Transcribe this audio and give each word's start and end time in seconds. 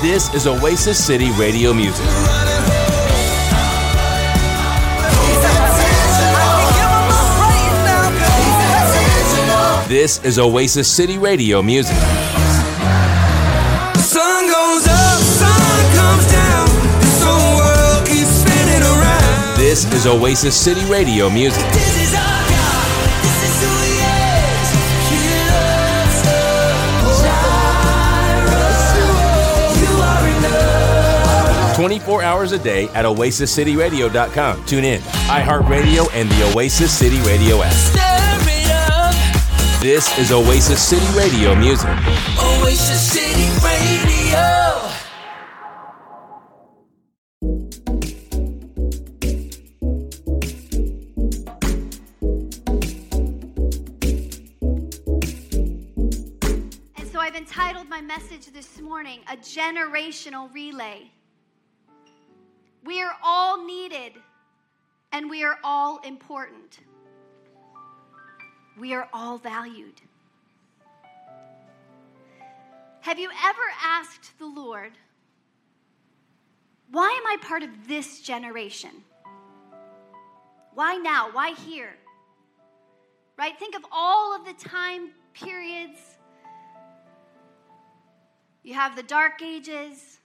This 0.00 0.32
is 0.32 0.46
Oasis 0.46 1.04
City 1.04 1.32
Radio 1.32 1.74
Music. 1.74 2.06
This 9.88 10.22
is 10.22 10.38
Oasis 10.38 10.86
City 10.86 11.18
Radio 11.18 11.62
Music. 11.62 11.96
Sun 13.96 14.46
goes 14.46 14.86
up, 14.86 15.18
sun 15.18 15.92
comes 15.96 16.30
down. 16.30 16.68
This 17.00 17.20
whole 17.24 17.56
world 17.58 18.06
keeps 18.06 18.28
spinning 18.28 18.82
around. 18.82 19.56
This 19.58 19.92
is 19.92 20.06
Oasis 20.06 20.54
City 20.54 20.84
Radio 20.88 21.28
Music. 21.28 21.66
24 31.88 32.22
hours 32.22 32.52
a 32.52 32.58
day 32.58 32.84
at 32.88 33.06
oasiscityradio.com. 33.06 34.66
Tune 34.66 34.84
in, 34.84 35.00
iHeartRadio, 35.00 36.06
and 36.12 36.28
the 36.28 36.52
Oasis 36.54 36.92
City 36.92 37.18
Radio 37.22 37.62
app. 37.62 37.72
Stir 37.72 38.00
it 38.50 38.70
up. 38.90 39.14
This 39.80 40.18
is 40.18 40.30
Oasis 40.30 40.86
City 40.86 41.06
Radio 41.18 41.54
Music. 41.54 41.88
Oasis 42.38 43.00
City 43.10 43.48
Radio. 43.64 44.36
And 56.98 57.08
so 57.10 57.18
I've 57.18 57.34
entitled 57.34 57.88
my 57.88 58.02
message 58.02 58.52
this 58.52 58.78
morning, 58.78 59.20
A 59.32 59.38
Generational 59.38 60.52
Relay. 60.52 61.10
We 62.88 63.02
are 63.02 63.14
all 63.22 63.66
needed 63.66 64.14
and 65.12 65.28
we 65.28 65.44
are 65.44 65.58
all 65.62 65.98
important. 65.98 66.78
We 68.78 68.94
are 68.94 69.10
all 69.12 69.36
valued. 69.36 70.00
Have 73.02 73.18
you 73.18 73.28
ever 73.44 73.60
asked 73.84 74.38
the 74.38 74.46
Lord, 74.46 74.92
why 76.90 77.10
am 77.10 77.26
I 77.26 77.36
part 77.46 77.62
of 77.62 77.68
this 77.86 78.22
generation? 78.22 79.04
Why 80.72 80.96
now? 80.96 81.28
Why 81.30 81.50
here? 81.50 81.94
Right? 83.36 83.52
Think 83.58 83.76
of 83.76 83.84
all 83.92 84.34
of 84.34 84.46
the 84.46 84.54
time 84.54 85.10
periods 85.34 85.98
you 88.62 88.72
have 88.72 88.96
the 88.96 89.02
dark 89.02 89.42
ages, 89.42 90.20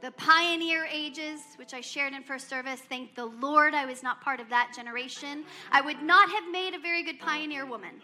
the 0.00 0.10
pioneer 0.12 0.86
ages, 0.90 1.40
which 1.56 1.74
I 1.74 1.80
shared 1.80 2.14
in 2.14 2.22
first 2.22 2.48
service. 2.48 2.80
Thank 2.80 3.14
the 3.14 3.26
Lord 3.26 3.74
I 3.74 3.84
was 3.84 4.02
not 4.02 4.20
part 4.22 4.40
of 4.40 4.48
that 4.48 4.72
generation. 4.74 5.44
I 5.70 5.80
would 5.80 6.02
not 6.02 6.30
have 6.30 6.50
made 6.50 6.74
a 6.74 6.78
very 6.78 7.02
good 7.02 7.20
pioneer 7.20 7.66
woman. 7.66 8.00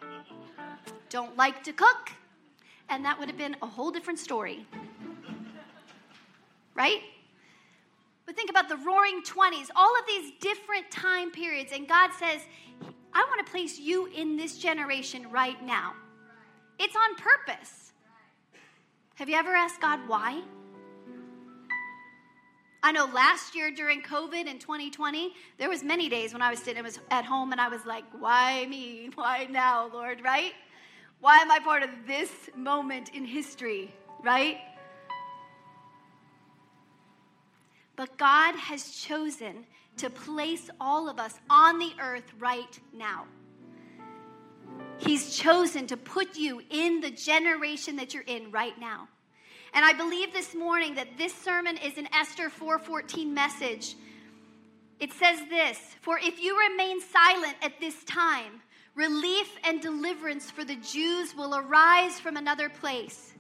Don't 1.09 1.37
like 1.37 1.63
to 1.65 1.73
cook, 1.73 2.11
and 2.91 3.05
that 3.05 3.19
would 3.19 3.29
have 3.29 3.39
been 3.39 3.57
a 3.63 3.67
whole 3.67 3.91
different 3.91 4.19
story. 4.19 4.67
Right? 6.75 7.01
But 8.27 8.37
think 8.37 8.51
about 8.51 8.69
the 8.69 8.77
roaring 8.77 9.23
20s, 9.23 9.69
all 9.75 9.95
of 9.99 10.07
these 10.07 10.33
different 10.41 10.91
time 10.91 11.31
periods, 11.31 11.73
and 11.73 11.89
God 11.89 12.11
says, 12.19 12.43
I 13.15 13.25
want 13.25 13.47
to 13.47 13.51
place 13.51 13.79
you 13.79 14.07
in 14.15 14.37
this 14.37 14.59
generation 14.59 15.31
right 15.31 15.63
now. 15.65 15.95
It's 16.79 16.95
on 16.95 17.15
purpose. 17.17 17.93
Have 19.15 19.31
you 19.31 19.37
ever 19.37 19.53
asked 19.53 19.81
God 19.81 20.01
why? 20.07 20.43
I 22.87 22.93
know 22.93 23.07
last 23.07 23.57
year 23.57 23.73
during 23.73 24.01
COVID 24.01 24.47
in 24.47 24.61
2020, 24.61 25.33
there 25.59 25.69
was 25.69 25.83
many 25.83 26.09
days 26.09 26.33
when 26.33 26.41
I 26.41 26.51
was 26.51 26.61
sitting 26.61 26.87
at 27.11 27.25
home 27.25 27.51
and 27.51 27.61
I 27.61 27.69
was 27.69 27.85
like, 27.85 28.05
why 28.17 28.65
me? 28.67 29.11
Why 29.17 29.49
now, 29.51 29.91
Lord, 29.93 30.23
right? 30.23 30.53
Why 31.19 31.39
am 31.39 31.51
I 31.51 31.59
part 31.59 31.83
of 31.83 31.91
this 32.07 32.31
moment 32.55 33.11
in 33.13 33.25
history, 33.25 33.93
right? 34.23 34.59
But 37.97 38.17
God 38.19 38.55
has 38.55 38.89
chosen 38.93 39.67
to 39.97 40.09
place 40.09 40.71
all 40.81 41.09
of 41.09 41.19
us 41.19 41.35
on 41.51 41.81
the 41.81 41.91
earth 42.01 42.33
right 42.39 42.79
now. 42.95 43.25
He's 44.99 45.37
chosen 45.37 45.89
to 45.89 45.97
put 45.97 46.37
you 46.37 46.63
in 46.71 47.01
the 47.01 47.11
generation 47.11 47.97
that 47.97 48.15
you're 48.15 48.23
in 48.23 48.53
right 48.53 48.79
now. 48.79 49.09
And 49.75 49.85
I 49.85 49.93
believe 49.93 50.33
this 50.33 50.55
morning 50.55 50.95
that 50.95 51.19
this 51.19 51.35
sermon 51.35 51.77
is 51.77 51.99
an 51.99 52.09
Esther 52.13 52.49
4:14 52.49 53.33
message. 53.35 53.95
It 54.99 55.13
says 55.13 55.41
this, 55.49 55.79
"For 56.01 56.19
if 56.19 56.41
you 56.41 56.59
remain 56.59 57.01
silent 57.01 57.57
at 57.63 57.79
this 57.81 58.03
time, 58.05 58.63
relief 58.97 59.59
and 59.63 59.81
deliverance 59.81 60.51
for 60.51 60.65
the 60.65 60.77
Jews 60.77 61.37
will 61.37 61.55
arise 61.55 62.19
from 62.19 62.37
another 62.37 62.69
place. 62.69 63.35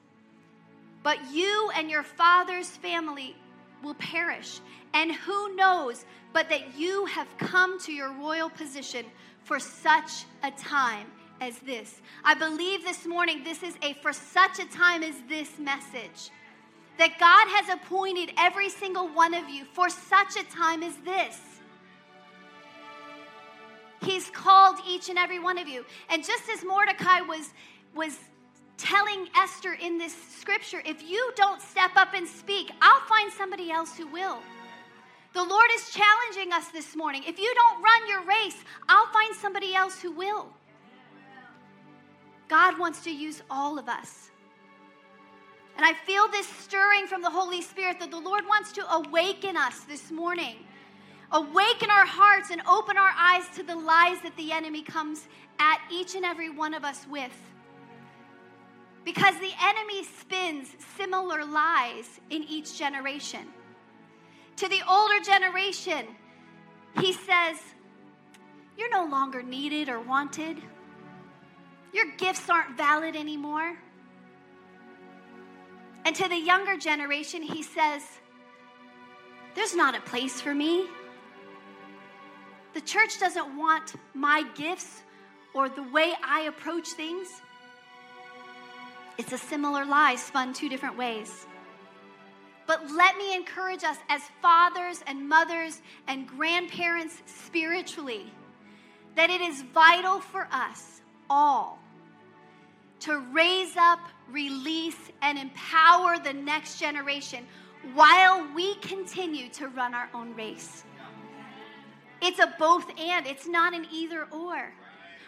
But 1.03 1.32
you 1.32 1.70
and 1.75 1.91
your 1.91 2.03
father's 2.03 2.69
family 2.69 3.34
will 3.82 3.94
perish. 3.94 4.60
And 4.92 5.12
who 5.12 5.54
knows 5.56 6.04
but 6.32 6.50
that 6.50 6.76
you 6.76 7.06
have 7.06 7.26
come 7.38 7.81
to 7.81 7.92
your 7.92 8.12
royal 8.12 8.50
position 8.50 9.06
for 9.44 9.59
such 9.59 10.26
a 10.42 10.50
time 10.50 11.10
as 11.41 11.58
this. 11.60 12.00
I 12.24 12.34
believe 12.34 12.84
this 12.84 13.06
morning 13.06 13.44
this 13.44 13.62
is 13.62 13.74
a 13.82 13.94
for 13.94 14.12
such 14.12 14.58
a 14.58 14.66
time 14.66 15.02
as 15.02 15.14
this 15.28 15.58
message. 15.58 16.30
That 16.98 17.19
God 17.20 17.47
has 17.48 17.69
appointed 17.69 18.32
every 18.38 18.70
single 18.70 19.08
one 19.08 19.34
of 19.34 19.48
you 19.48 19.64
for 19.66 19.91
such 19.91 20.36
a 20.36 20.44
time 20.44 20.82
as 20.82 20.97
this. 21.04 21.38
He's 24.02 24.30
called 24.30 24.78
each 24.88 25.08
and 25.08 25.19
every 25.19 25.38
one 25.38 25.58
of 25.58 25.69
you. 25.69 25.84
And 26.08 26.24
just 26.24 26.48
as 26.48 26.64
Mordecai 26.64 27.20
was 27.20 27.50
was 27.94 28.18
telling 28.76 29.26
Esther 29.34 29.72
in 29.74 29.98
this 29.98 30.14
scripture, 30.38 30.82
if 30.84 31.03
you 31.03 31.32
don't 31.34 31.60
step 31.60 31.91
up 31.97 32.14
and 32.14 32.28
speak, 32.28 32.70
I'll 32.80 33.00
find 33.06 33.32
somebody 33.32 33.70
else 33.70 33.97
who 33.97 34.06
will. 34.06 34.38
The 35.32 35.42
Lord 35.42 35.66
is 35.74 35.91
challenging 35.91 36.53
us 36.53 36.68
this 36.68 36.94
morning. 36.97 37.22
If 37.26 37.38
you 37.38 37.53
don't 37.54 37.82
run 37.82 38.08
your 38.08 38.24
race, 38.24 38.56
I'll 38.88 39.12
find 39.12 39.34
somebody 39.34 39.74
else 39.74 40.00
who 40.00 40.12
will. 40.12 40.48
God 42.48 42.78
wants 42.78 43.02
to 43.04 43.10
use 43.10 43.42
all 43.50 43.78
of 43.78 43.88
us. 43.88 44.30
And 45.76 45.84
I 45.84 45.92
feel 45.92 46.28
this 46.28 46.46
stirring 46.46 47.06
from 47.06 47.20
the 47.22 47.30
Holy 47.30 47.60
Spirit 47.60 48.00
that 48.00 48.10
the 48.10 48.18
Lord 48.18 48.44
wants 48.46 48.72
to 48.72 48.92
awaken 48.92 49.56
us 49.56 49.80
this 49.80 50.10
morning. 50.10 50.56
Awaken 51.32 51.90
our 51.90 52.06
hearts 52.06 52.50
and 52.50 52.62
open 52.66 52.96
our 52.96 53.12
eyes 53.16 53.44
to 53.56 53.62
the 53.62 53.74
lies 53.74 54.18
that 54.22 54.36
the 54.36 54.52
enemy 54.52 54.82
comes 54.82 55.26
at 55.58 55.80
each 55.90 56.14
and 56.14 56.24
every 56.24 56.50
one 56.50 56.72
of 56.72 56.84
us 56.84 57.06
with. 57.10 57.32
Because 59.04 59.34
the 59.38 59.52
enemy 59.62 60.04
spins 60.04 60.68
similar 60.96 61.44
lies 61.44 62.20
in 62.30 62.42
each 62.44 62.78
generation. 62.78 63.46
To 64.56 64.68
the 64.68 64.80
older 64.88 65.20
generation, 65.20 66.06
he 67.00 67.12
says, 67.12 67.58
You're 68.78 68.90
no 68.90 69.04
longer 69.04 69.42
needed 69.42 69.88
or 69.88 70.00
wanted. 70.00 70.62
Your 71.92 72.06
gifts 72.16 72.48
aren't 72.50 72.76
valid 72.76 73.16
anymore. 73.16 73.76
And 76.04 76.14
to 76.14 76.28
the 76.28 76.36
younger 76.36 76.76
generation, 76.76 77.42
he 77.42 77.62
says, 77.62 78.02
There's 79.54 79.74
not 79.74 79.97
a 79.97 80.00
place 80.02 80.41
for 80.41 80.54
me. 80.54 80.86
The 82.74 82.80
church 82.82 83.19
doesn't 83.19 83.56
want 83.56 83.94
my 84.14 84.44
gifts 84.54 85.02
or 85.54 85.69
the 85.69 85.82
way 85.82 86.12
I 86.22 86.42
approach 86.42 86.88
things. 86.88 87.28
It's 89.18 89.32
a 89.32 89.38
similar 89.38 89.84
lie 89.84 90.16
spun 90.16 90.53
two 90.53 90.68
different 90.68 90.98
ways. 90.98 91.47
But 92.66 92.91
let 92.91 93.16
me 93.16 93.34
encourage 93.34 93.83
us 93.84 93.97
as 94.09 94.21
fathers 94.42 95.03
and 95.06 95.28
mothers 95.28 95.80
and 96.06 96.27
grandparents 96.27 97.22
spiritually 97.27 98.30
that 99.15 99.30
it 99.30 99.41
is 99.41 99.62
vital 99.62 100.21
for 100.21 100.47
us 100.53 100.96
all 101.28 101.78
to 103.00 103.18
raise 103.32 103.76
up, 103.76 104.00
release, 104.30 104.96
and 105.22 105.38
empower 105.38 106.18
the 106.18 106.32
next 106.32 106.78
generation 106.78 107.46
while 107.94 108.46
we 108.54 108.74
continue 108.76 109.48
to 109.50 109.68
run 109.68 109.94
our 109.94 110.08
own 110.14 110.34
race. 110.34 110.84
It's 112.22 112.38
a 112.38 112.54
both 112.58 112.88
and, 112.98 113.26
it's 113.26 113.46
not 113.46 113.74
an 113.74 113.86
either 113.92 114.24
or. 114.32 114.72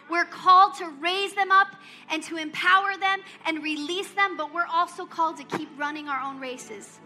We're 0.09 0.25
called 0.25 0.75
to 0.75 0.89
raise 0.99 1.33
them 1.33 1.51
up 1.51 1.67
and 2.09 2.23
to 2.23 2.37
empower 2.37 2.97
them 2.99 3.21
and 3.45 3.63
release 3.63 4.09
them, 4.09 4.35
but 4.35 4.53
we're 4.53 4.65
also 4.65 5.05
called 5.05 5.37
to 5.37 5.43
keep 5.43 5.69
running 5.77 6.09
our 6.09 6.19
own 6.21 6.39
races. 6.39 6.99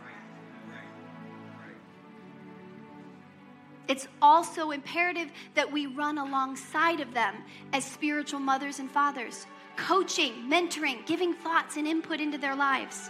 It's 3.87 4.07
also 4.21 4.71
imperative 4.71 5.29
that 5.55 5.71
we 5.71 5.87
run 5.87 6.17
alongside 6.17 6.99
of 6.99 7.13
them 7.13 7.35
as 7.73 7.83
spiritual 7.83 8.39
mothers 8.39 8.79
and 8.79 8.89
fathers, 8.89 9.45
coaching, 9.75 10.49
mentoring, 10.49 11.05
giving 11.05 11.33
thoughts 11.33 11.77
and 11.77 11.87
input 11.87 12.19
into 12.19 12.37
their 12.37 12.55
lives. 12.55 13.09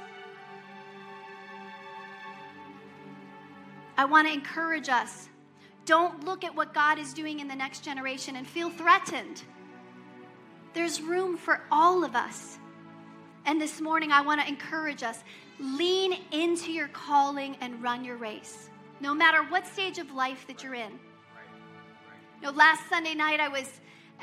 I 3.98 4.06
want 4.06 4.28
to 4.28 4.34
encourage 4.34 4.90
us. 4.90 5.30
Don't 5.86 6.24
look 6.24 6.44
at 6.44 6.56
what 6.56 6.74
God 6.74 6.98
is 6.98 7.14
doing 7.14 7.40
in 7.40 7.48
the 7.48 7.56
next 7.56 7.84
generation 7.84 8.38
and 8.38 8.48
feel 8.48 8.70
threatened. 8.70 9.44
There's 10.74 11.02
room 11.02 11.38
for 11.38 11.62
all 11.72 12.04
of 12.04 12.16
us. 12.16 12.58
And 13.46 13.62
this 13.62 13.82
morning, 13.82 14.12
I 14.12 14.22
want 14.22 14.42
to 14.42 14.48
encourage 14.48 15.04
us 15.04 15.24
lean 15.60 16.18
into 16.32 16.72
your 16.72 16.88
calling 16.88 17.58
and 17.62 17.82
run 17.84 18.04
your 18.04 18.18
race, 18.18 18.70
no 19.04 19.14
matter 19.14 19.44
what 19.44 19.68
stage 19.68 20.00
of 20.00 20.14
life 20.14 20.48
that 20.48 20.64
you're 20.64 20.74
in. 20.74 20.92
You 22.42 22.48
know, 22.48 22.52
last 22.52 22.88
Sunday 22.88 23.14
night, 23.14 23.42
I 23.42 23.50
was 23.50 23.70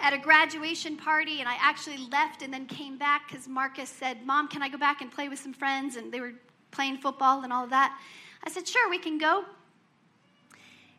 at 0.01 0.15
a 0.15 0.19
graduation 0.19 0.97
party 0.97 1.41
and 1.41 1.49
I 1.49 1.57
actually 1.61 1.99
left 2.11 2.41
and 2.41 2.51
then 2.51 2.65
came 2.65 2.97
back 2.97 3.29
because 3.29 3.47
Marcus 3.47 3.91
said, 3.91 4.25
Mom, 4.25 4.49
can 4.49 4.63
I 4.63 4.71
go 4.71 4.79
back 4.79 5.03
and 5.03 5.13
play 5.13 5.29
with 5.29 5.39
some 5.39 5.53
friends? 5.53 5.97
And 5.97 6.11
they 6.11 6.21
were 6.21 6.33
playing 6.71 6.97
football 6.97 7.45
and 7.45 7.53
all 7.53 7.65
of 7.65 7.71
that. 7.71 8.01
I 8.43 8.49
said, 8.49 8.67
Sure, 8.67 8.89
we 8.89 8.97
can 8.97 9.19
go. 9.19 9.45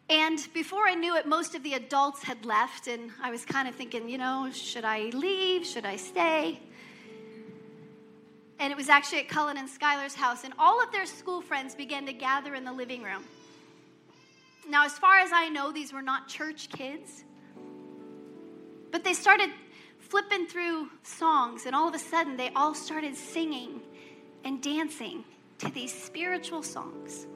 And 0.10 0.48
before 0.54 0.88
I 0.88 0.94
knew 0.94 1.16
it, 1.16 1.26
most 1.26 1.56
of 1.56 1.64
the 1.64 1.74
adults 1.74 2.22
had 2.22 2.46
left, 2.46 2.88
and 2.88 3.10
I 3.24 3.32
was 3.32 3.46
kind 3.46 3.68
of 3.68 3.76
thinking, 3.76 4.10
you 4.10 4.18
know, 4.18 4.50
should 4.52 4.84
I 4.84 5.04
leave? 5.14 5.66
Should 5.66 5.86
I 5.86 5.96
stay? 5.96 6.60
And 8.60 8.74
it 8.74 8.76
was 8.76 8.90
actually 8.90 9.20
at 9.20 9.30
Cullen 9.30 9.58
and 9.58 9.70
Skylar's 9.70 10.14
house, 10.14 10.44
and 10.44 10.54
all 10.60 10.84
of 10.84 10.92
their 10.92 11.06
school 11.06 11.42
friends 11.42 11.74
began 11.74 12.06
to 12.08 12.14
gather 12.14 12.56
in 12.56 12.66
the 12.66 12.74
living 12.74 13.04
room. 13.04 13.24
Now, 14.70 14.86
as 14.86 14.98
far 14.98 15.20
as 15.20 15.32
I 15.34 15.50
know, 15.50 15.72
these 15.72 15.92
were 15.92 16.02
not 16.02 16.28
church 16.28 16.70
kids, 16.70 17.24
but 18.92 19.04
they 19.04 19.14
started 19.14 19.50
flipping 20.00 20.46
through 20.46 20.90
songs, 21.04 21.66
and 21.66 21.76
all 21.76 21.88
of 21.88 21.96
a 21.96 22.00
sudden, 22.00 22.38
they 22.38 22.52
all 22.56 22.74
started 22.74 23.16
singing 23.16 23.82
and 24.44 24.62
dancing 24.62 25.24
to 25.60 25.70
these 25.70 25.94
spiritual 25.94 26.64
songs. 26.64 27.28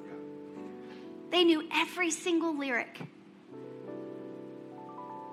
They 1.31 1.43
knew 1.43 1.67
every 1.73 2.11
single 2.11 2.57
lyric. 2.57 2.99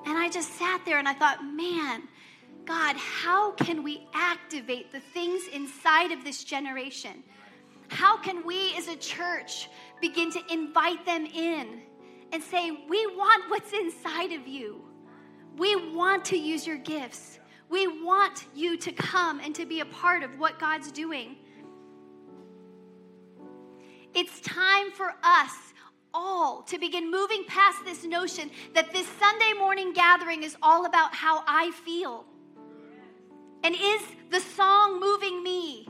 And 0.04 0.18
I 0.18 0.28
just 0.30 0.52
sat 0.58 0.84
there 0.84 0.98
and 0.98 1.08
I 1.08 1.14
thought, 1.14 1.44
man, 1.44 2.02
God, 2.64 2.96
how 2.96 3.52
can 3.52 3.82
we 3.82 4.06
activate 4.14 4.92
the 4.92 5.00
things 5.00 5.46
inside 5.52 6.12
of 6.12 6.24
this 6.24 6.44
generation? 6.44 7.22
How 7.88 8.16
can 8.16 8.44
we 8.44 8.74
as 8.76 8.88
a 8.88 8.96
church 8.96 9.68
begin 10.02 10.30
to 10.32 10.40
invite 10.52 11.06
them 11.06 11.24
in 11.24 11.80
and 12.32 12.42
say, 12.42 12.70
we 12.88 13.06
want 13.06 13.48
what's 13.48 13.72
inside 13.72 14.32
of 14.32 14.46
you? 14.46 14.82
We 15.56 15.94
want 15.94 16.24
to 16.26 16.36
use 16.36 16.66
your 16.66 16.76
gifts. 16.76 17.38
We 17.70 17.86
want 17.86 18.44
you 18.54 18.76
to 18.76 18.92
come 18.92 19.40
and 19.40 19.54
to 19.54 19.64
be 19.64 19.80
a 19.80 19.86
part 19.86 20.22
of 20.22 20.38
what 20.38 20.58
God's 20.58 20.92
doing. 20.92 21.36
It's 24.14 24.40
time 24.40 24.90
for 24.90 25.14
us 25.22 25.72
all 26.12 26.62
to 26.64 26.78
begin 26.78 27.10
moving 27.10 27.44
past 27.46 27.84
this 27.84 28.04
notion 28.04 28.50
that 28.74 28.92
this 28.92 29.06
Sunday 29.18 29.52
morning 29.58 29.94
gathering 29.94 30.42
is 30.42 30.56
all 30.60 30.84
about 30.84 31.14
how 31.14 31.42
I 31.46 31.70
feel. 31.70 32.26
And 33.64 33.74
is 33.74 34.02
the 34.30 34.40
song 34.40 35.00
moving 35.00 35.42
me? 35.42 35.86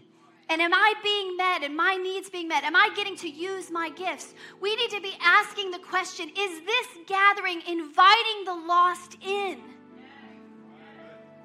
And 0.53 0.61
am 0.61 0.75
I 0.75 0.93
being 1.03 1.37
met 1.37 1.63
and 1.63 1.75
my 1.75 1.97
needs 1.97 2.29
being 2.29 2.47
met? 2.47 2.63
Am 2.63 2.77
I 2.77 2.91
getting 2.95 3.17
to 3.17 3.29
use 3.29 3.71
my 3.71 3.89
gifts? 3.89 4.35
We 4.61 4.77
need 4.77 4.91
to 4.91 5.01
be 5.01 5.15
asking 5.23 5.71
the 5.71 5.79
question 5.79 6.29
is 6.29 6.61
this 6.61 6.87
gathering 7.07 7.63
inviting 7.67 8.45
the 8.45 8.55
lost 8.55 9.17
in? 9.27 9.59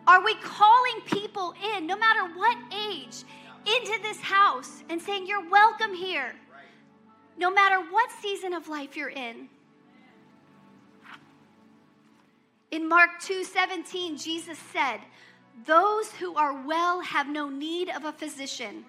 Are 0.05 0.23
we 0.23 0.35
calling 0.35 1.01
people 1.05 1.53
in, 1.73 1.87
no 1.87 1.97
matter 1.97 2.23
what 2.35 2.57
age, 2.73 3.23
into 3.65 3.97
this 4.01 4.19
house 4.19 4.83
and 4.89 5.01
saying, 5.01 5.25
You're 5.25 5.49
welcome 5.49 5.93
here? 5.93 6.35
no 7.37 7.51
matter 7.51 7.79
what 7.91 8.11
season 8.21 8.53
of 8.53 8.67
life 8.67 8.97
you're 8.97 9.09
in. 9.09 9.47
In 12.71 12.87
Mark 12.87 13.21
2:17, 13.21 14.17
Jesus 14.17 14.57
said, 14.57 15.01
"Those 15.65 16.11
who 16.13 16.35
are 16.35 16.53
well 16.53 17.01
have 17.01 17.29
no 17.29 17.47
need 17.47 17.89
of 17.89 18.03
a 18.03 18.11
physician, 18.11 18.85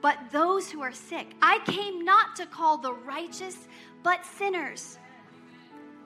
but 0.00 0.18
those 0.30 0.70
who 0.70 0.82
are 0.82 0.92
sick. 0.92 1.34
I 1.42 1.58
came 1.66 2.04
not 2.04 2.36
to 2.36 2.46
call 2.46 2.78
the 2.78 2.92
righteous, 2.92 3.68
but 4.02 4.24
sinners." 4.24 4.98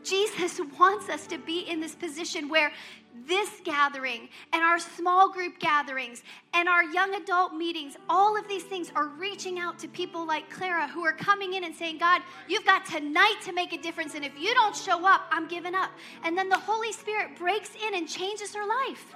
Jesus 0.02 0.60
wants 0.78 1.08
us 1.08 1.26
to 1.28 1.38
be 1.38 1.60
in 1.60 1.80
this 1.80 1.94
position 1.94 2.48
where 2.48 2.72
this 3.14 3.60
gathering 3.62 4.28
and 4.52 4.62
our 4.62 4.78
small 4.78 5.30
group 5.30 5.58
gatherings 5.58 6.22
and 6.54 6.68
our 6.68 6.82
young 6.82 7.14
adult 7.14 7.54
meetings, 7.54 7.96
all 8.08 8.36
of 8.36 8.48
these 8.48 8.64
things 8.64 8.90
are 8.96 9.08
reaching 9.08 9.58
out 9.58 9.78
to 9.78 9.86
people 9.86 10.24
like 10.24 10.48
Clara 10.50 10.88
who 10.88 11.04
are 11.04 11.12
coming 11.12 11.54
in 11.54 11.64
and 11.64 11.74
saying, 11.74 11.98
God, 11.98 12.22
you've 12.48 12.64
got 12.64 12.86
tonight 12.86 13.36
to 13.42 13.52
make 13.52 13.72
a 13.72 13.78
difference. 13.78 14.14
And 14.14 14.24
if 14.24 14.32
you 14.38 14.54
don't 14.54 14.74
show 14.74 15.06
up, 15.06 15.22
I'm 15.30 15.46
giving 15.46 15.74
up. 15.74 15.90
And 16.24 16.36
then 16.36 16.48
the 16.48 16.58
Holy 16.58 16.92
Spirit 16.92 17.36
breaks 17.36 17.70
in 17.86 17.94
and 17.94 18.08
changes 18.08 18.54
her 18.54 18.66
life. 18.66 19.14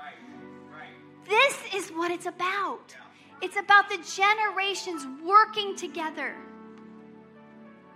This 1.27 1.59
is 1.75 1.91
what 1.91 2.11
it's 2.11 2.27
about. 2.27 2.95
It's 3.43 3.57
about 3.57 3.89
the 3.89 3.99
generations 3.99 5.07
working 5.25 5.77
together. 5.77 6.35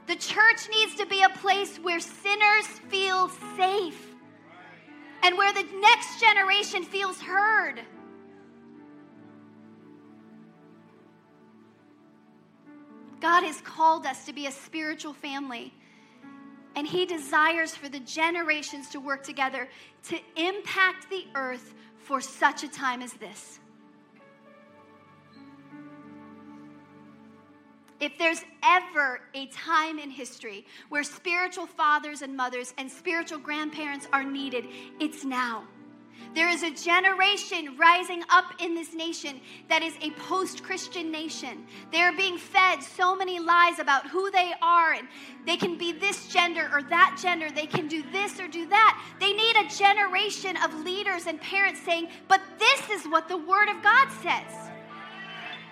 The 0.06 0.16
church 0.16 0.68
needs 0.70 0.96
to 0.96 1.06
be 1.06 1.22
a 1.22 1.30
place 1.38 1.78
where 1.78 2.00
sinners 2.00 2.66
feel 2.88 3.28
safe 3.56 4.14
and 5.22 5.36
where 5.38 5.52
the 5.52 5.64
next 5.80 6.20
generation 6.20 6.82
feels 6.84 7.20
heard. 7.20 7.80
God 13.20 13.44
has 13.44 13.60
called 13.60 14.06
us 14.06 14.24
to 14.26 14.32
be 14.32 14.46
a 14.46 14.52
spiritual 14.52 15.12
family. 15.12 15.72
And 16.74 16.86
He 16.86 17.04
desires 17.04 17.74
for 17.74 17.88
the 17.88 18.00
generations 18.00 18.88
to 18.90 19.00
work 19.00 19.22
together 19.22 19.68
to 20.04 20.18
impact 20.36 21.10
the 21.10 21.26
earth 21.34 21.74
for 21.98 22.20
such 22.20 22.64
a 22.64 22.68
time 22.68 23.02
as 23.02 23.12
this. 23.14 23.60
If 28.00 28.16
there's 28.16 28.42
ever 28.62 29.20
a 29.34 29.46
time 29.46 29.98
in 29.98 30.10
history 30.10 30.66
where 30.88 31.04
spiritual 31.04 31.66
fathers 31.66 32.22
and 32.22 32.34
mothers 32.34 32.72
and 32.78 32.90
spiritual 32.90 33.38
grandparents 33.38 34.08
are 34.12 34.24
needed, 34.24 34.64
it's 34.98 35.24
now. 35.24 35.64
There 36.34 36.48
is 36.48 36.62
a 36.62 36.70
generation 36.70 37.76
rising 37.76 38.22
up 38.30 38.44
in 38.60 38.74
this 38.74 38.94
nation 38.94 39.40
that 39.68 39.82
is 39.82 39.94
a 40.00 40.10
post 40.12 40.62
Christian 40.62 41.10
nation. 41.10 41.66
They're 41.90 42.16
being 42.16 42.38
fed 42.38 42.82
so 42.82 43.16
many 43.16 43.40
lies 43.40 43.80
about 43.80 44.06
who 44.06 44.30
they 44.30 44.52
are, 44.62 44.92
and 44.92 45.08
they 45.44 45.56
can 45.56 45.76
be 45.76 45.92
this 45.92 46.28
gender 46.28 46.70
or 46.72 46.82
that 46.84 47.18
gender. 47.20 47.50
They 47.50 47.66
can 47.66 47.88
do 47.88 48.04
this 48.12 48.38
or 48.38 48.46
do 48.46 48.66
that. 48.68 49.02
They 49.18 49.32
need 49.32 49.56
a 49.56 49.68
generation 49.68 50.56
of 50.58 50.72
leaders 50.84 51.26
and 51.26 51.40
parents 51.40 51.80
saying, 51.82 52.08
But 52.28 52.40
this 52.58 52.88
is 52.90 53.08
what 53.10 53.28
the 53.28 53.38
Word 53.38 53.68
of 53.68 53.82
God 53.82 54.08
says. 54.22 54.69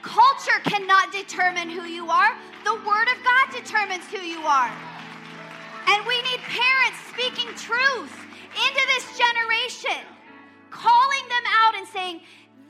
Culture 0.03 0.61
cannot 0.65 1.13
determine 1.13 1.69
who 1.69 1.83
you 1.83 2.11
are, 2.11 2.37
the 2.65 2.75
Word 2.75 3.09
of 3.09 3.19
God 3.25 3.53
determines 3.53 4.05
who 4.07 4.21
you 4.21 4.41
are. 4.41 4.71
And 5.89 6.07
we 6.07 6.21
need 6.23 6.41
parents 6.41 6.99
speaking 7.11 7.49
truth 7.57 8.15
into 8.55 8.83
this 8.95 9.19
generation, 9.19 10.05
calling 10.71 11.29
them 11.29 11.43
out 11.65 11.77
and 11.77 11.87
saying, 11.89 12.21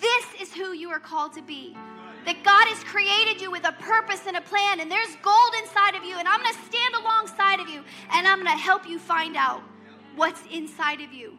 This 0.01 0.41
is 0.41 0.55
who 0.55 0.73
you 0.73 0.89
are 0.91 1.01
called 1.01 1.33
to 1.35 1.43
be. 1.43 1.77
That 2.25 2.43
God 2.45 2.67
has 2.69 2.83
created 2.85 3.41
you 3.41 3.51
with 3.51 3.67
a 3.67 3.73
purpose 3.73 4.27
and 4.27 4.37
a 4.37 4.41
plan, 4.41 4.81
and 4.81 4.91
there's 4.91 5.17
gold 5.23 5.55
inside 5.63 5.95
of 5.95 6.05
you, 6.05 6.17
and 6.19 6.29
I'm 6.29 6.43
gonna 6.43 6.57
stand 6.69 6.95
alongside 6.95 7.61
of 7.61 7.69
you, 7.69 7.83
and 8.13 8.27
I'm 8.27 8.39
gonna 8.39 8.57
help 8.57 8.89
you 8.89 8.99
find 8.99 9.37
out 9.37 9.63
what's 10.17 10.43
inside 10.51 11.01
of 11.01 11.13
you. 11.13 11.39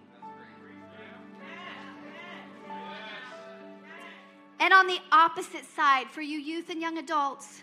And 4.60 4.74
on 4.74 4.88
the 4.88 5.00
opposite 5.12 5.66
side, 5.76 6.08
for 6.10 6.22
you 6.22 6.38
youth 6.38 6.70
and 6.70 6.82
young 6.82 6.98
adults, 6.98 7.62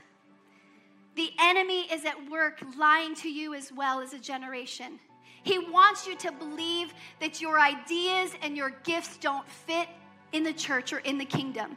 the 1.15 1.31
enemy 1.39 1.83
is 1.93 2.05
at 2.05 2.31
work 2.31 2.61
lying 2.77 3.15
to 3.17 3.29
you 3.29 3.55
as 3.55 3.73
well 3.73 4.01
as 4.01 4.13
a 4.13 4.19
generation. 4.19 4.99
He 5.43 5.59
wants 5.59 6.07
you 6.07 6.17
to 6.17 6.33
believe 6.33 6.93
that 7.21 7.41
your 7.41 7.61
ideas 7.61 8.33
and 8.43 8.57
your 8.57 8.71
gifts 8.85 9.17
don't 9.19 9.47
fit 9.49 9.89
in 10.33 10.43
the 10.43 10.53
church 10.53 10.93
or 10.93 10.99
in 10.99 11.19
the 11.19 11.25
kingdom. 11.25 11.77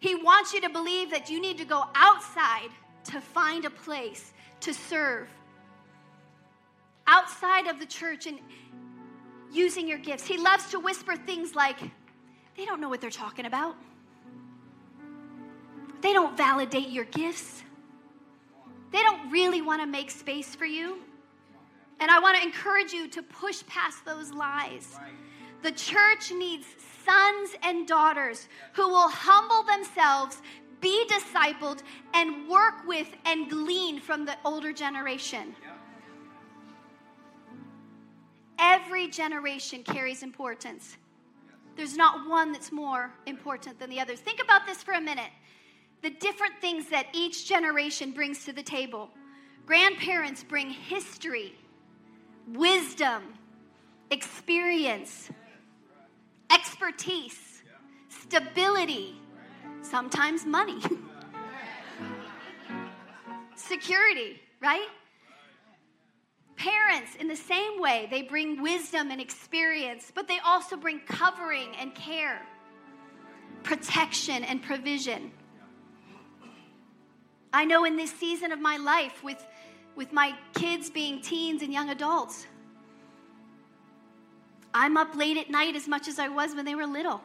He 0.00 0.14
wants 0.14 0.52
you 0.52 0.60
to 0.62 0.70
believe 0.70 1.10
that 1.10 1.28
you 1.28 1.40
need 1.40 1.58
to 1.58 1.64
go 1.64 1.84
outside 1.94 2.70
to 3.04 3.20
find 3.20 3.64
a 3.64 3.70
place 3.70 4.32
to 4.60 4.72
serve. 4.72 5.28
Outside 7.06 7.66
of 7.66 7.78
the 7.78 7.86
church 7.86 8.26
and 8.26 8.38
using 9.52 9.88
your 9.88 9.98
gifts. 9.98 10.26
He 10.26 10.38
loves 10.38 10.70
to 10.70 10.78
whisper 10.78 11.16
things 11.16 11.54
like, 11.54 11.78
they 12.56 12.64
don't 12.64 12.80
know 12.80 12.88
what 12.88 13.00
they're 13.00 13.10
talking 13.10 13.46
about. 13.46 13.76
They 16.00 16.12
don't 16.12 16.36
validate 16.36 16.90
your 16.90 17.04
gifts. 17.04 17.62
They 18.92 19.02
don't 19.02 19.30
really 19.30 19.62
want 19.62 19.82
to 19.82 19.86
make 19.86 20.10
space 20.10 20.54
for 20.54 20.64
you. 20.64 20.98
And 22.00 22.10
I 22.10 22.18
want 22.20 22.36
to 22.38 22.42
encourage 22.42 22.92
you 22.92 23.08
to 23.08 23.22
push 23.22 23.66
past 23.66 24.04
those 24.04 24.32
lies. 24.32 24.96
The 25.62 25.72
church 25.72 26.30
needs 26.30 26.66
sons 27.04 27.50
and 27.62 27.86
daughters 27.86 28.48
who 28.74 28.88
will 28.88 29.08
humble 29.08 29.64
themselves, 29.64 30.40
be 30.80 31.04
discipled, 31.08 31.82
and 32.14 32.48
work 32.48 32.86
with 32.86 33.08
and 33.24 33.50
glean 33.50 34.00
from 34.00 34.24
the 34.24 34.36
older 34.44 34.72
generation. 34.72 35.54
every 38.58 39.08
generation 39.08 39.82
carries 39.82 40.22
importance. 40.22 40.96
There's 41.76 41.96
not 41.96 42.28
one 42.28 42.52
that's 42.52 42.72
more 42.72 43.12
important 43.26 43.78
than 43.78 43.88
the 43.90 44.00
others. 44.00 44.20
Think 44.20 44.42
about 44.42 44.66
this 44.66 44.82
for 44.82 44.94
a 44.94 45.00
minute 45.00 45.30
the 46.02 46.10
different 46.10 46.54
things 46.60 46.88
that 46.90 47.06
each 47.12 47.48
generation 47.48 48.12
brings 48.12 48.44
to 48.44 48.52
the 48.52 48.62
table. 48.62 49.10
Grandparents 49.66 50.44
bring 50.44 50.70
history, 50.70 51.54
wisdom, 52.52 53.22
experience, 54.10 55.28
expertise, 56.50 57.62
stability, 58.08 59.20
sometimes 59.82 60.46
money, 60.46 60.80
security, 63.56 64.40
right? 64.60 64.88
Parents, 66.56 67.14
in 67.20 67.28
the 67.28 67.36
same 67.36 67.80
way, 67.80 68.08
they 68.10 68.22
bring 68.22 68.62
wisdom 68.62 69.10
and 69.10 69.20
experience, 69.20 70.10
but 70.14 70.26
they 70.26 70.38
also 70.44 70.76
bring 70.76 71.00
covering 71.00 71.74
and 71.78 71.94
care, 71.94 72.42
protection 73.62 74.42
and 74.44 74.62
provision. 74.62 75.30
I 77.52 77.64
know 77.64 77.84
in 77.84 77.96
this 77.96 78.12
season 78.12 78.52
of 78.52 78.60
my 78.60 78.76
life, 78.76 79.22
with, 79.24 79.44
with 79.96 80.12
my 80.12 80.34
kids 80.54 80.90
being 80.90 81.20
teens 81.22 81.62
and 81.62 81.72
young 81.72 81.90
adults, 81.90 82.46
I'm 84.74 84.96
up 84.96 85.16
late 85.16 85.36
at 85.36 85.50
night 85.50 85.76
as 85.76 85.88
much 85.88 86.08
as 86.08 86.18
I 86.18 86.28
was 86.28 86.54
when 86.54 86.64
they 86.64 86.74
were 86.74 86.86
little, 86.86 87.20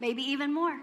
maybe 0.00 0.22
even 0.22 0.52
more. 0.52 0.76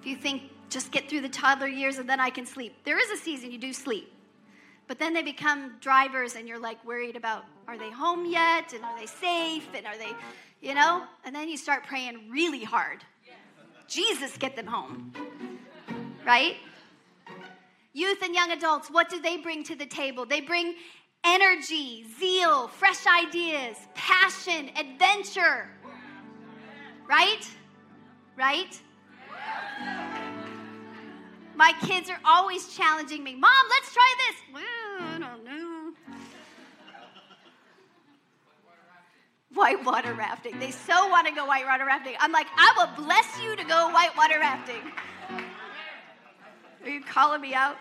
If 0.00 0.06
you 0.06 0.16
think 0.16 0.42
just 0.68 0.90
get 0.90 1.08
through 1.08 1.22
the 1.22 1.28
toddler 1.28 1.68
years 1.68 1.98
and 1.98 2.08
then 2.08 2.20
I 2.20 2.30
can 2.30 2.44
sleep, 2.44 2.74
there 2.84 2.98
is 2.98 3.10
a 3.10 3.16
season 3.16 3.50
you 3.50 3.58
do 3.58 3.72
sleep. 3.72 4.12
But 4.86 4.98
then 4.98 5.12
they 5.12 5.22
become 5.22 5.74
drivers 5.80 6.34
and 6.34 6.48
you're 6.48 6.58
like 6.58 6.84
worried 6.84 7.14
about 7.14 7.44
are 7.68 7.78
they 7.78 7.90
home 7.90 8.24
yet 8.24 8.72
and 8.72 8.82
are 8.84 8.98
they 8.98 9.06
safe 9.06 9.68
and 9.74 9.86
are 9.86 9.98
they, 9.98 10.12
you 10.62 10.74
know? 10.74 11.04
And 11.24 11.34
then 11.34 11.48
you 11.48 11.58
start 11.58 11.86
praying 11.86 12.30
really 12.30 12.64
hard. 12.64 13.04
Jesus, 13.86 14.36
get 14.36 14.56
them 14.56 14.66
home. 14.66 15.12
Right? 16.26 16.56
Youth 17.92 18.22
and 18.22 18.34
young 18.34 18.52
adults, 18.52 18.90
what 18.90 19.08
do 19.08 19.20
they 19.20 19.36
bring 19.38 19.64
to 19.64 19.74
the 19.74 19.86
table? 19.86 20.26
They 20.26 20.40
bring 20.40 20.74
energy, 21.24 22.06
zeal, 22.18 22.68
fresh 22.68 23.06
ideas, 23.06 23.76
passion, 23.94 24.70
adventure. 24.76 25.70
Right? 27.08 27.48
Right? 28.36 28.80
My 31.56 31.72
kids 31.80 32.08
are 32.08 32.20
always 32.24 32.72
challenging 32.76 33.24
me. 33.24 33.34
Mom, 33.34 33.50
let's 33.68 33.92
try 33.92 34.14
this. 34.28 34.36
Well, 34.54 34.64
I 35.00 35.18
don't 35.18 35.44
know. 35.44 35.92
Whitewater 39.54 40.14
rafting. 40.14 40.58
They 40.60 40.70
so 40.70 41.08
want 41.08 41.26
to 41.26 41.32
go 41.32 41.46
whitewater 41.46 41.84
rafting. 41.84 42.14
I'm 42.20 42.30
like, 42.30 42.46
I 42.56 42.72
will 42.76 43.04
bless 43.04 43.40
you 43.42 43.56
to 43.56 43.64
go 43.64 43.90
whitewater 43.92 44.38
rafting. 44.38 44.92
Are 46.84 46.88
you 46.88 47.02
calling 47.02 47.40
me 47.40 47.54
out? 47.54 47.76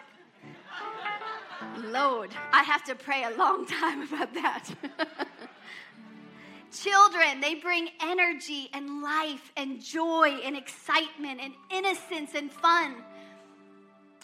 Lord, 1.77 2.31
I 2.51 2.63
have 2.63 2.83
to 2.85 2.95
pray 2.95 3.23
a 3.23 3.37
long 3.37 3.65
time 3.65 4.01
about 4.01 4.33
that. 4.33 4.69
Children, 6.71 7.39
they 7.41 7.55
bring 7.55 7.89
energy 8.01 8.69
and 8.73 9.01
life 9.01 9.51
and 9.55 9.81
joy 9.81 10.39
and 10.43 10.55
excitement 10.55 11.39
and 11.41 11.53
innocence 11.71 12.31
and 12.35 12.51
fun. 12.51 12.95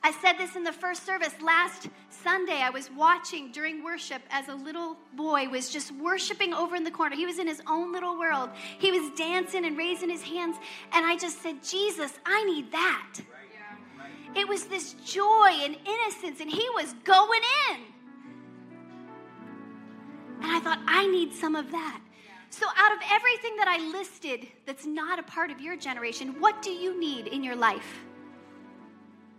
I 0.05 0.11
said 0.11 0.33
this 0.33 0.57
in 0.57 0.63
the 0.63 0.73
first 0.73 1.05
service 1.05 1.33
last 1.41 1.87
Sunday. 2.09 2.61
I 2.61 2.69
was 2.69 2.91
watching 2.91 3.53
during 3.53 3.81
worship 3.81 4.21
as 4.29 4.49
a 4.49 4.53
little 4.53 4.97
boy 5.15 5.47
was 5.47 5.69
just 5.69 5.93
worshiping 5.93 6.53
over 6.53 6.75
in 6.75 6.83
the 6.83 6.91
corner. 6.91 7.15
He 7.15 7.25
was 7.25 7.39
in 7.39 7.47
his 7.47 7.61
own 7.67 7.93
little 7.93 8.19
world. 8.19 8.49
He 8.79 8.91
was 8.91 9.17
dancing 9.17 9.63
and 9.63 9.77
raising 9.77 10.09
his 10.09 10.21
hands. 10.21 10.57
And 10.91 11.05
I 11.05 11.15
just 11.15 11.41
said, 11.41 11.63
Jesus, 11.63 12.11
I 12.25 12.43
need 12.43 12.73
that. 12.73 13.13
It 14.35 14.47
was 14.47 14.65
this 14.65 14.93
joy 15.05 15.49
and 15.61 15.75
innocence, 15.85 16.39
and 16.39 16.49
he 16.49 16.67
was 16.75 16.93
going 17.03 17.41
in. 17.69 17.81
And 20.41 20.51
I 20.51 20.59
thought, 20.59 20.79
I 20.87 21.07
need 21.07 21.33
some 21.33 21.55
of 21.55 21.71
that. 21.71 22.01
So, 22.49 22.67
out 22.77 22.91
of 22.91 22.99
everything 23.11 23.55
that 23.57 23.67
I 23.67 23.77
listed 23.91 24.47
that's 24.65 24.85
not 24.85 25.17
a 25.17 25.23
part 25.23 25.49
of 25.49 25.59
your 25.59 25.75
generation, 25.75 26.39
what 26.39 26.61
do 26.61 26.71
you 26.71 26.99
need 26.99 27.27
in 27.27 27.43
your 27.43 27.55
life? 27.55 27.99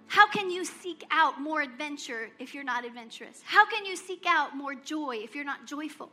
How 0.06 0.28
can 0.28 0.50
you 0.50 0.64
seek 0.64 1.04
out 1.10 1.40
more 1.40 1.60
adventure 1.62 2.30
if 2.38 2.54
you're 2.54 2.64
not 2.64 2.84
adventurous? 2.84 3.40
How 3.44 3.66
can 3.66 3.84
you 3.84 3.96
seek 3.96 4.24
out 4.28 4.56
more 4.56 4.74
joy 4.74 5.16
if 5.22 5.34
you're 5.34 5.44
not 5.44 5.66
joyful? 5.66 6.10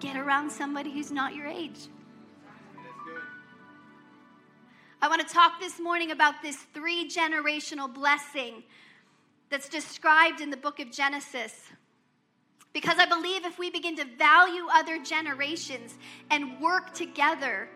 Get 0.00 0.16
around 0.16 0.50
somebody 0.50 0.92
who's 0.92 1.10
not 1.10 1.34
your 1.34 1.46
age. 1.46 1.88
I 5.00 5.06
want 5.06 5.26
to 5.26 5.32
talk 5.32 5.60
this 5.60 5.78
morning 5.78 6.10
about 6.10 6.42
this 6.42 6.56
three 6.74 7.08
generational 7.08 7.92
blessing 7.92 8.64
that's 9.48 9.68
described 9.68 10.40
in 10.40 10.50
the 10.50 10.56
book 10.56 10.80
of 10.80 10.90
Genesis. 10.90 11.54
Because 12.72 12.98
I 12.98 13.06
believe 13.06 13.44
if 13.44 13.60
we 13.60 13.70
begin 13.70 13.94
to 13.96 14.04
value 14.04 14.66
other 14.72 14.98
generations 14.98 15.94
and 16.32 16.60
work 16.60 16.94
together, 16.94 17.68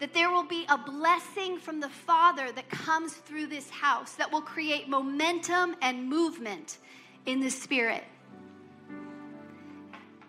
that 0.00 0.12
there 0.12 0.30
will 0.30 0.44
be 0.44 0.66
a 0.68 0.76
blessing 0.76 1.56
from 1.56 1.78
the 1.78 1.88
Father 1.88 2.50
that 2.50 2.68
comes 2.68 3.12
through 3.12 3.46
this 3.46 3.70
house 3.70 4.14
that 4.14 4.32
will 4.32 4.42
create 4.42 4.88
momentum 4.88 5.76
and 5.80 6.08
movement 6.08 6.78
in 7.26 7.38
the 7.38 7.50
Spirit. 7.50 8.02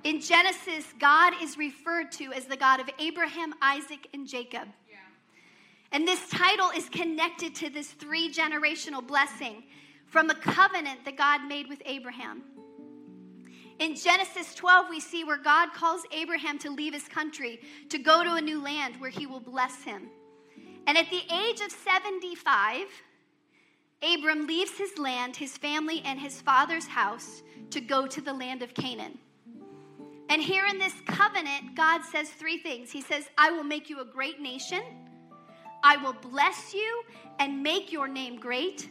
In 0.04 0.22
Genesis, 0.22 0.86
God 1.00 1.34
is 1.42 1.58
referred 1.58 2.12
to 2.14 2.32
as 2.32 2.46
the 2.46 2.58
God 2.58 2.80
of 2.80 2.90
Abraham, 3.00 3.56
Isaac, 3.60 4.08
and 4.14 4.28
Jacob. 4.28 4.68
And 5.92 6.08
this 6.08 6.30
title 6.30 6.70
is 6.76 6.88
connected 6.90 7.54
to 7.56 7.70
this 7.70 7.88
three 7.88 8.32
generational 8.32 9.06
blessing 9.06 9.64
from 10.08 10.28
the 10.28 10.36
covenant 10.36 11.04
that 11.06 11.18
God 11.18 11.46
made 11.48 11.68
with 11.68 11.82
Abraham. 11.86 12.44
In 13.80 13.96
Genesis 13.96 14.54
12, 14.56 14.88
we 14.90 15.00
see 15.00 15.24
where 15.24 15.38
God 15.38 15.74
calls 15.74 16.04
Abraham 16.12 16.60
to 16.60 16.70
leave 16.70 16.94
his 16.94 17.08
country 17.08 17.60
to 17.90 17.98
go 17.98 18.24
to 18.24 18.36
a 18.36 18.42
new 18.42 18.62
land 18.62 19.00
where 19.00 19.10
he 19.10 19.26
will 19.26 19.40
bless 19.40 19.84
him. 19.84 20.10
And 20.86 20.98
at 20.98 21.10
the 21.10 21.22
age 21.34 21.62
of 21.62 21.72
75, 21.72 22.86
Abram 24.04 24.48
leaves 24.48 24.78
his 24.78 24.98
land, 24.98 25.36
his 25.36 25.58
family, 25.58 26.02
and 26.06 26.20
his 26.20 26.42
father's 26.42 26.88
house 26.88 27.44
to 27.72 27.82
go 27.82 28.08
to 28.08 28.22
the 28.22 28.34
land 28.34 28.62
of 28.62 28.74
Canaan. 28.74 29.18
And 30.30 30.42
here 30.42 30.66
in 30.66 30.78
this 30.78 30.94
covenant, 31.08 31.76
God 31.76 32.04
says 32.04 32.30
three 32.30 32.58
things 32.58 32.92
He 32.92 33.02
says, 33.02 33.26
I 33.38 33.52
will 33.52 33.64
make 33.64 33.90
you 33.90 34.00
a 34.00 34.06
great 34.06 34.40
nation. 34.40 34.82
I 35.84 35.98
will 35.98 36.14
bless 36.14 36.74
you 36.74 37.04
and 37.40 37.64
make 37.64 37.92
your 37.92 38.08
name 38.08 38.40
great. 38.40 38.90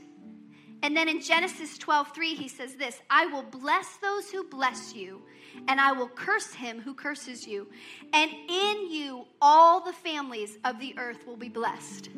And 0.82 0.96
then 0.96 1.08
in 1.08 1.20
Genesis 1.20 1.76
12, 1.76 2.14
3, 2.14 2.34
he 2.34 2.48
says 2.48 2.74
this 2.74 3.00
I 3.10 3.26
will 3.26 3.42
bless 3.42 3.96
those 3.98 4.30
who 4.30 4.44
bless 4.44 4.94
you, 4.94 5.22
and 5.68 5.80
I 5.80 5.92
will 5.92 6.08
curse 6.08 6.52
him 6.54 6.80
who 6.80 6.94
curses 6.94 7.46
you. 7.46 7.68
And 8.12 8.30
in 8.48 8.90
you, 8.90 9.26
all 9.42 9.84
the 9.84 9.92
families 9.92 10.58
of 10.64 10.78
the 10.78 10.94
earth 10.98 11.26
will 11.26 11.36
be 11.36 11.48
blessed. 11.48 12.10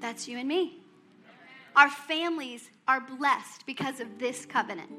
That's 0.00 0.28
you 0.28 0.38
and 0.38 0.48
me. 0.48 0.80
Our 1.76 1.90
families 1.90 2.70
are 2.86 3.00
blessed 3.00 3.66
because 3.66 4.00
of 4.00 4.18
this 4.18 4.46
covenant. 4.46 4.90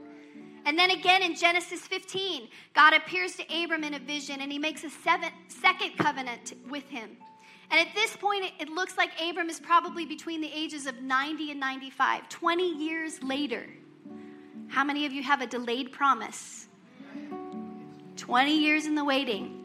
And 0.66 0.78
then 0.78 0.92
again 0.92 1.24
in 1.24 1.36
Genesis 1.36 1.82
15, 1.82 2.48
God 2.74 2.94
appears 2.94 3.36
to 3.38 3.64
Abram 3.64 3.84
in 3.84 3.96
a 3.96 4.00
vision 4.00 4.42
and 4.42 4.52
he 4.52 4.60
makes 4.60 4.84
a 4.84 4.90
seven, 4.90 5.30
second 5.48 5.98
covenant 5.98 6.54
with 6.70 6.88
him. 6.90 7.18
And 7.72 7.80
at 7.80 7.94
this 7.94 8.16
point, 8.16 8.46
it, 8.60 8.70
looks 8.70 8.98
like 8.98 9.12
Abram 9.22 9.50
is 9.50 9.60
probably 9.60 10.06
between 10.06 10.42
the 10.42 10.52
ages 10.52 10.88
of 10.88 11.02
90 11.02 11.52
and 11.52 11.60
95, 11.60 12.28
20 12.28 12.84
years 12.84 13.22
later. 13.22 13.68
How 14.68 14.84
many 14.84 15.06
of 15.06 15.14
you 15.14 15.22
have 15.24 15.42
a 15.42 15.48
delayed 15.48 15.92
promise? 15.92 16.68
20 18.16 18.58
years 18.58 18.86
in 18.86 18.96
the 18.96 19.04
waiting. 19.04 19.56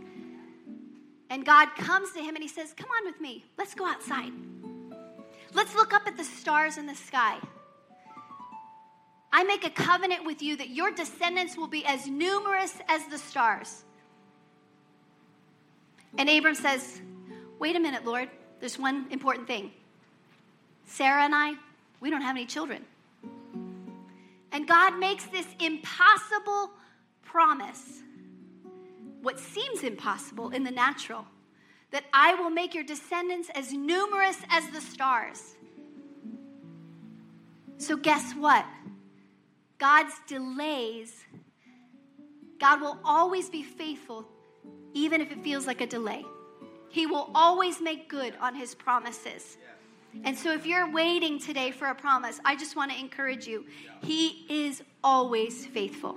And 1.30 1.44
God 1.46 1.68
comes 1.76 2.12
to 2.12 2.20
him 2.20 2.34
and 2.34 2.42
he 2.42 2.48
says, 2.48 2.74
Come 2.76 2.88
on 2.90 3.06
with 3.06 3.20
me. 3.20 3.44
Let's 3.56 3.74
go 3.74 3.86
outside. 3.86 4.32
Let's 5.54 5.74
look 5.74 5.94
up 5.94 6.06
at 6.06 6.16
the 6.16 6.24
stars 6.24 6.78
in 6.78 6.86
the 6.86 6.94
sky. 6.94 7.38
I 9.32 9.44
make 9.44 9.66
a 9.66 9.70
covenant 9.70 10.24
with 10.24 10.42
you 10.42 10.56
that 10.56 10.70
your 10.70 10.92
descendants 10.92 11.56
will 11.56 11.66
be 11.68 11.84
as 11.86 12.06
numerous 12.06 12.74
as 12.88 13.04
the 13.06 13.18
stars. 13.18 13.84
And 16.18 16.28
Abram 16.28 16.54
says, 16.54 17.00
Wait 17.58 17.76
a 17.76 17.80
minute, 17.80 18.04
Lord. 18.04 18.28
There's 18.60 18.78
one 18.78 19.06
important 19.10 19.46
thing. 19.46 19.72
Sarah 20.86 21.22
and 21.22 21.34
I, 21.34 21.54
we 22.00 22.10
don't 22.10 22.22
have 22.22 22.36
any 22.36 22.46
children. 22.46 22.84
And 24.52 24.68
God 24.68 24.98
makes 24.98 25.24
this 25.26 25.46
impossible 25.60 26.70
promise, 27.22 28.02
what 29.22 29.38
seems 29.38 29.82
impossible 29.82 30.50
in 30.50 30.62
the 30.62 30.70
natural, 30.70 31.26
that 31.90 32.04
I 32.12 32.34
will 32.34 32.50
make 32.50 32.74
your 32.74 32.84
descendants 32.84 33.50
as 33.54 33.72
numerous 33.72 34.38
as 34.50 34.68
the 34.70 34.80
stars. 34.80 35.54
So, 37.78 37.96
guess 37.96 38.32
what? 38.32 38.64
God's 39.78 40.14
delays, 40.26 41.24
God 42.58 42.80
will 42.80 42.98
always 43.04 43.50
be 43.50 43.62
faithful, 43.62 44.24
even 44.92 45.20
if 45.20 45.32
it 45.32 45.42
feels 45.42 45.66
like 45.66 45.80
a 45.80 45.86
delay. 45.86 46.24
He 46.94 47.06
will 47.06 47.28
always 47.34 47.80
make 47.80 48.08
good 48.08 48.34
on 48.40 48.54
his 48.54 48.72
promises. 48.72 49.56
And 50.22 50.38
so, 50.38 50.52
if 50.52 50.64
you're 50.64 50.88
waiting 50.92 51.40
today 51.40 51.72
for 51.72 51.88
a 51.88 51.94
promise, 51.94 52.38
I 52.44 52.54
just 52.54 52.76
want 52.76 52.92
to 52.92 52.96
encourage 52.96 53.48
you. 53.48 53.66
He 54.04 54.46
is 54.48 54.80
always 55.02 55.66
faithful. 55.66 56.16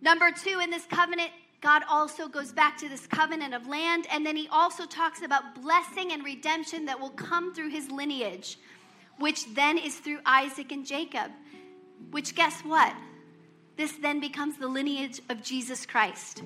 Number 0.00 0.32
two, 0.32 0.58
in 0.58 0.70
this 0.70 0.84
covenant, 0.86 1.30
God 1.60 1.84
also 1.88 2.26
goes 2.26 2.50
back 2.50 2.76
to 2.78 2.88
this 2.88 3.06
covenant 3.06 3.54
of 3.54 3.68
land, 3.68 4.08
and 4.10 4.26
then 4.26 4.34
he 4.34 4.48
also 4.50 4.84
talks 4.84 5.22
about 5.22 5.54
blessing 5.54 6.10
and 6.10 6.24
redemption 6.24 6.86
that 6.86 6.98
will 6.98 7.10
come 7.10 7.54
through 7.54 7.70
his 7.70 7.88
lineage, 7.88 8.58
which 9.20 9.54
then 9.54 9.78
is 9.78 9.94
through 9.94 10.18
Isaac 10.26 10.72
and 10.72 10.84
Jacob. 10.84 11.30
Which, 12.10 12.34
guess 12.34 12.62
what? 12.62 12.92
This 13.76 13.92
then 13.92 14.18
becomes 14.18 14.58
the 14.58 14.66
lineage 14.66 15.20
of 15.28 15.40
Jesus 15.40 15.86
Christ. 15.86 16.42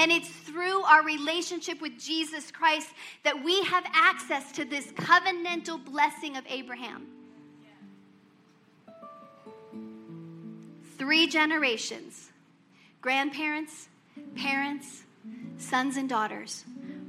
And 0.00 0.10
it's 0.10 0.30
through 0.30 0.82
our 0.84 1.04
relationship 1.04 1.82
with 1.82 1.98
Jesus 1.98 2.50
Christ 2.50 2.88
that 3.22 3.44
we 3.44 3.62
have 3.64 3.84
access 3.92 4.50
to 4.52 4.64
this 4.64 4.86
covenantal 4.92 5.84
blessing 5.84 6.38
of 6.38 6.44
Abraham. 6.48 7.06
Three 10.96 11.26
generations 11.26 12.30
grandparents, 13.02 13.88
parents, 14.36 15.02
sons, 15.58 15.98
and 15.98 16.08
daughters 16.08 16.64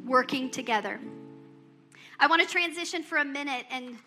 working 0.05 0.49
together. 0.49 0.99
I 2.19 2.27
want 2.27 2.41
to 2.41 2.47
transition 2.47 3.03
for 3.03 3.19
a 3.19 3.25
minute 3.25 3.67
and 3.71 3.97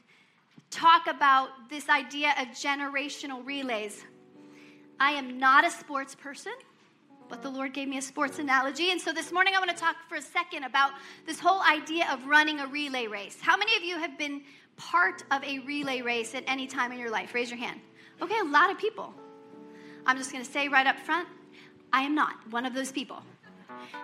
talk 0.71 1.07
about 1.07 1.49
this 1.71 1.89
idea 1.89 2.35
of 2.39 2.49
generational 2.49 3.47
relays. 3.47 4.05
I 5.01 5.13
am 5.13 5.39
not 5.39 5.67
a 5.67 5.71
sports 5.71 6.15
person, 6.15 6.53
but 7.29 7.43
the 7.43 7.51
Lord 7.51 7.73
gave 7.73 7.89
me 7.89 7.99
a 7.99 8.03
sports 8.03 8.39
analogy. 8.39 8.91
And 8.91 9.01
so 9.01 9.13
this 9.13 9.33
morning 9.33 9.55
I 9.57 9.59
want 9.59 9.71
to 9.71 9.77
talk 9.77 9.97
for 10.09 10.17
a 10.17 10.23
second 10.23 10.65
about 10.65 10.93
this 11.27 11.39
whole 11.39 11.63
idea 11.63 12.07
of 12.13 12.25
running 12.27 12.61
a 12.61 12.67
relay 12.67 13.07
race. 13.07 13.39
How 13.41 13.57
many 13.57 13.77
of 13.77 13.83
you 13.83 13.99
have 13.99 14.19
been 14.19 14.43
part 14.77 15.25
of 15.31 15.43
a 15.45 15.61
relay 15.61 16.03
race 16.03 16.35
at 16.35 16.45
any 16.47 16.67
time 16.67 16.93
in 16.93 16.99
your 16.99 17.11
life? 17.11 17.35
Raise 17.35 17.51
your 17.51 17.59
hand. 17.59 17.81
Okay, 18.23 18.39
a 18.41 18.45
lot 18.45 18.71
of 18.71 18.79
people. 18.79 19.15
I'm 20.07 20.19
just 20.19 20.33
going 20.33 20.45
to 20.45 20.51
say 20.51 20.69
right 20.69 20.87
up 20.87 20.99
front, 20.99 21.29
I 21.93 22.03
am 22.03 22.15
not 22.15 22.35
one 22.51 22.67
of 22.67 22.75
those 22.75 22.93
people. 22.93 23.23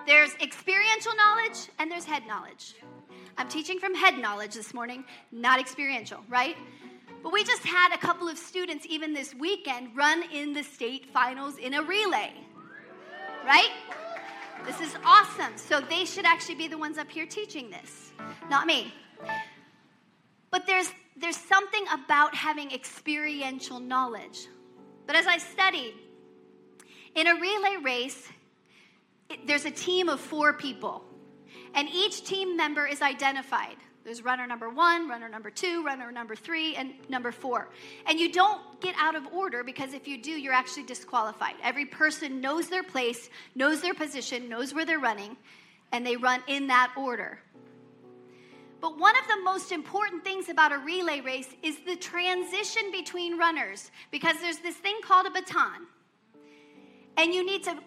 There's 0.07 0.35
experiential 0.43 1.13
knowledge 1.17 1.69
and 1.79 1.91
there's 1.91 2.05
head 2.05 2.27
knowledge. 2.27 2.75
I'm 3.37 3.49
teaching 3.49 3.79
from 3.79 3.95
head 3.95 4.19
knowledge 4.19 4.55
this 4.55 4.75
morning, 4.75 5.05
not 5.33 5.61
experiential, 5.61 6.21
right? 6.29 6.57
But 7.23 7.33
we 7.33 7.45
just 7.45 7.63
had 7.65 7.93
a 7.95 7.99
couple 7.99 8.29
of 8.29 8.39
students, 8.39 8.87
even 8.89 9.13
this 9.13 9.35
weekend, 9.35 9.97
run 9.97 10.23
in 10.33 10.53
the 10.53 10.63
state 10.63 11.07
finals 11.13 11.59
in 11.59 11.75
a 11.75 11.83
relay, 11.83 12.33
right? 13.45 13.71
This 14.67 14.81
is 14.81 14.95
awesome. 15.05 15.57
So 15.57 15.81
they 15.81 16.05
should 16.05 16.25
actually 16.27 16.57
be 16.57 16.69
the 16.69 16.79
ones 16.79 16.99
up 16.99 17.11
here 17.11 17.27
teaching 17.27 17.71
this, 17.71 18.13
not 18.49 18.67
me. 18.67 18.93
But 20.51 20.67
there's, 20.67 20.91
there's 21.17 21.37
something 21.37 21.85
about 21.93 22.35
having 22.35 22.73
experiential 22.73 23.81
knowledge. 23.81 24.49
But 25.07 25.17
as 25.17 25.27
I 25.27 25.39
studied, 25.39 25.95
in 27.15 27.27
a 27.27 27.35
relay 27.35 27.77
race, 27.83 28.29
it- 29.29 29.47
there's 29.47 29.65
a 29.65 29.71
team 29.71 30.09
of 30.09 30.21
four 30.21 30.53
people, 30.53 31.05
and 31.75 31.89
each 31.89 32.25
team 32.25 32.57
member 32.57 32.87
is 32.87 33.01
identified. 33.01 33.77
There's 34.11 34.25
runner 34.25 34.45
number 34.45 34.69
one, 34.69 35.09
runner 35.09 35.29
number 35.29 35.51
two, 35.51 35.85
runner 35.85 36.11
number 36.11 36.35
three, 36.35 36.75
and 36.75 36.95
number 37.09 37.31
four. 37.31 37.69
And 38.07 38.19
you 38.19 38.33
don't 38.33 38.61
get 38.81 38.97
out 38.99 39.15
of 39.15 39.25
order 39.33 39.63
because 39.63 39.95
if 39.95 40.09
you 40.09 40.21
do, 40.21 40.33
you're 40.33 40.53
actually 40.53 40.83
disqualified. 40.83 41.55
Every 41.63 41.85
person 41.85 42.41
knows 42.41 42.69
their 42.69 42.83
place, 42.83 43.31
knows 43.55 43.81
their 43.81 43.95
position, 43.95 44.49
knows 44.49 44.75
where 44.75 44.85
they're 44.85 44.99
running, 44.99 45.37
and 45.93 46.05
they 46.05 46.17
run 46.17 46.43
in 46.49 46.67
that 46.67 46.93
order. 46.97 47.39
But 48.81 48.99
one 48.99 49.15
of 49.17 49.29
the 49.29 49.45
most 49.45 49.71
important 49.71 50.25
things 50.25 50.49
about 50.49 50.73
a 50.73 50.79
relay 50.79 51.21
race 51.21 51.55
is 51.63 51.77
the 51.87 51.95
transition 51.95 52.91
between 52.91 53.39
runners 53.39 53.93
because 54.11 54.35
there's 54.41 54.59
this 54.59 54.75
thing 54.75 54.97
called 55.05 55.27
a 55.27 55.31
baton. 55.31 55.87
And 57.17 57.33
you 57.33 57.47
need 57.47 57.63
to 57.63 57.79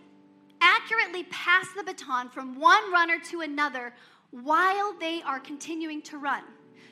accurately 0.62 1.26
pass 1.26 1.68
the 1.76 1.84
baton 1.84 2.30
from 2.30 2.58
one 2.58 2.94
runner 2.94 3.20
to 3.32 3.42
another 3.42 3.94
while 4.42 4.94
they 5.00 5.22
are 5.22 5.40
continuing 5.40 6.02
to 6.02 6.18
run 6.18 6.44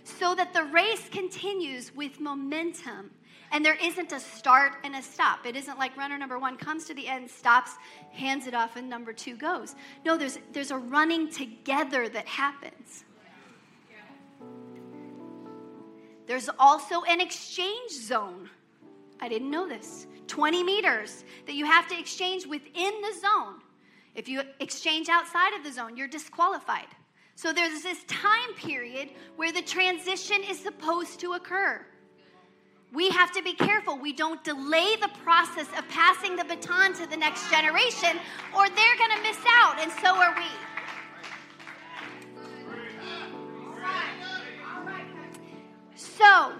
so 0.03 0.35
that 0.35 0.53
the 0.53 0.63
race 0.65 1.09
continues 1.09 1.93
with 1.95 2.19
momentum 2.19 3.11
and 3.51 3.65
there 3.65 3.77
isn't 3.81 4.11
a 4.13 4.19
start 4.19 4.73
and 4.83 4.95
a 4.95 5.01
stop. 5.01 5.45
It 5.45 5.55
isn't 5.55 5.77
like 5.77 5.97
runner 5.97 6.17
number 6.17 6.39
one 6.39 6.55
comes 6.55 6.85
to 6.85 6.93
the 6.93 7.07
end, 7.07 7.29
stops, 7.29 7.71
hands 8.11 8.47
it 8.47 8.53
off, 8.53 8.77
and 8.77 8.89
number 8.89 9.11
two 9.11 9.35
goes. 9.35 9.75
No, 10.05 10.17
there's, 10.17 10.39
there's 10.53 10.71
a 10.71 10.77
running 10.77 11.29
together 11.29 12.07
that 12.07 12.27
happens. 12.27 13.03
There's 16.27 16.49
also 16.59 17.01
an 17.03 17.19
exchange 17.19 17.91
zone. 17.91 18.49
I 19.19 19.27
didn't 19.27 19.51
know 19.51 19.67
this. 19.67 20.07
20 20.27 20.63
meters 20.63 21.25
that 21.45 21.55
you 21.55 21.65
have 21.65 21.89
to 21.89 21.99
exchange 21.99 22.45
within 22.45 23.01
the 23.01 23.19
zone. 23.19 23.55
If 24.15 24.29
you 24.29 24.43
exchange 24.61 25.09
outside 25.09 25.53
of 25.57 25.65
the 25.65 25.73
zone, 25.73 25.97
you're 25.97 26.07
disqualified. 26.07 26.87
So 27.41 27.51
there's 27.51 27.81
this 27.81 28.03
time 28.03 28.53
period 28.55 29.09
where 29.35 29.51
the 29.51 29.63
transition 29.63 30.43
is 30.47 30.59
supposed 30.59 31.19
to 31.21 31.33
occur. 31.33 31.83
We 32.93 33.09
have 33.09 33.31
to 33.31 33.41
be 33.41 33.55
careful. 33.55 33.97
We 33.97 34.13
don't 34.13 34.43
delay 34.43 34.95
the 34.97 35.09
process 35.23 35.65
of 35.75 35.89
passing 35.89 36.35
the 36.35 36.43
baton 36.43 36.93
to 36.93 37.07
the 37.07 37.17
next 37.17 37.49
generation, 37.49 38.19
or 38.55 38.69
they're 38.69 38.95
going 38.95 39.17
to 39.17 39.23
miss 39.23 39.39
out, 39.47 39.79
and 39.79 39.91
so 40.03 40.15
are 40.17 40.35
we. 40.35 40.45
So, 45.95 46.53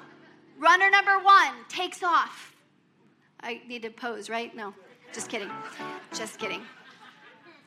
runner 0.57 0.89
number 0.89 1.19
one 1.19 1.53
takes 1.69 2.01
off. 2.01 2.55
I 3.41 3.61
need 3.67 3.83
to 3.83 3.91
pose, 3.91 4.31
right? 4.31 4.55
No, 4.55 4.73
just 5.13 5.29
kidding. 5.29 5.51
Just 6.11 6.39
kidding. 6.39 6.63